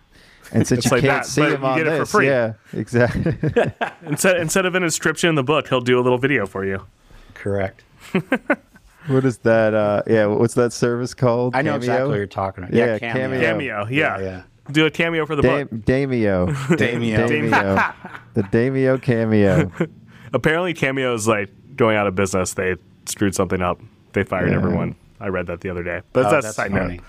[0.53, 3.35] And since you like can't that, see him on this, yeah, exactly.
[4.07, 6.85] instead instead of an inscription in the book, he'll do a little video for you.
[7.33, 7.83] Correct.
[9.07, 9.74] what is that?
[9.74, 11.55] Uh, yeah, what's that service called?
[11.55, 11.76] I know Cameo?
[11.76, 12.74] exactly what you're talking about.
[12.74, 13.40] Yeah, yeah cameo.
[13.40, 13.86] Cameo.
[13.86, 14.18] Yeah.
[14.18, 14.22] yeah.
[14.22, 14.42] yeah.
[14.70, 15.70] Do a cameo for the da- book.
[15.84, 16.48] Damio.
[16.48, 17.28] Damio.
[17.28, 17.94] Damio.
[18.34, 19.72] the Damio cameo.
[20.32, 22.55] Apparently, Cameo is like going out of business.
[22.55, 22.76] They
[23.07, 23.80] screwed something up.
[24.12, 24.57] They fired yeah.
[24.57, 24.96] everyone.
[25.20, 26.03] I read that the other day.
[26.12, 26.96] But oh, that's, that's a side funny.
[26.96, 27.05] note.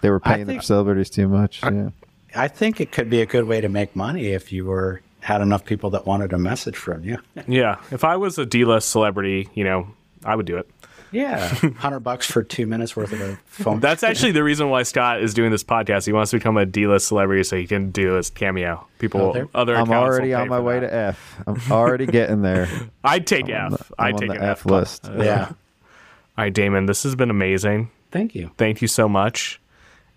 [0.00, 1.62] They were paying think, the celebrities too much.
[1.62, 1.90] I, yeah.
[2.34, 5.40] I think it could be a good way to make money if you were had
[5.40, 7.18] enough people that wanted a message from you.
[7.46, 7.76] yeah.
[7.90, 9.88] If I was a D-list celebrity, you know,
[10.24, 10.70] I would do it.
[11.10, 11.46] Yeah,
[11.78, 13.80] hundred bucks for two minutes worth of a phone.
[13.80, 16.06] That's actually the reason why Scott is doing this podcast.
[16.06, 18.86] He wants to become a D-list celebrity so he can do his cameo.
[18.98, 20.90] People, oh, other I'm already on my way that.
[20.90, 21.42] to F.
[21.46, 22.68] I'm already getting there.
[23.04, 23.88] I'd take I'm F.
[23.88, 25.08] The, I'd take an F, F list.
[25.08, 25.44] Uh, yeah.
[25.48, 26.86] All right, Damon.
[26.86, 27.90] This has been amazing.
[28.10, 28.50] Thank you.
[28.56, 29.60] Thank you so much.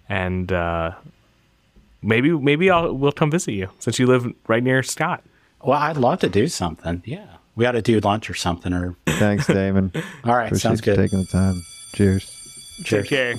[0.10, 0.92] And uh,
[2.02, 5.24] maybe maybe I'll we'll come visit you since you live right near Scott.
[5.64, 7.02] Well, I'd love to do something.
[7.06, 7.38] Yeah.
[7.56, 8.74] We got to do lunch or something.
[8.74, 9.92] Or thanks, Damon.
[10.24, 10.96] All right, Appreciate sounds good.
[10.96, 11.62] Taking the time.
[11.94, 12.30] Cheers.
[12.84, 13.04] Cheers.
[13.04, 13.36] Take care.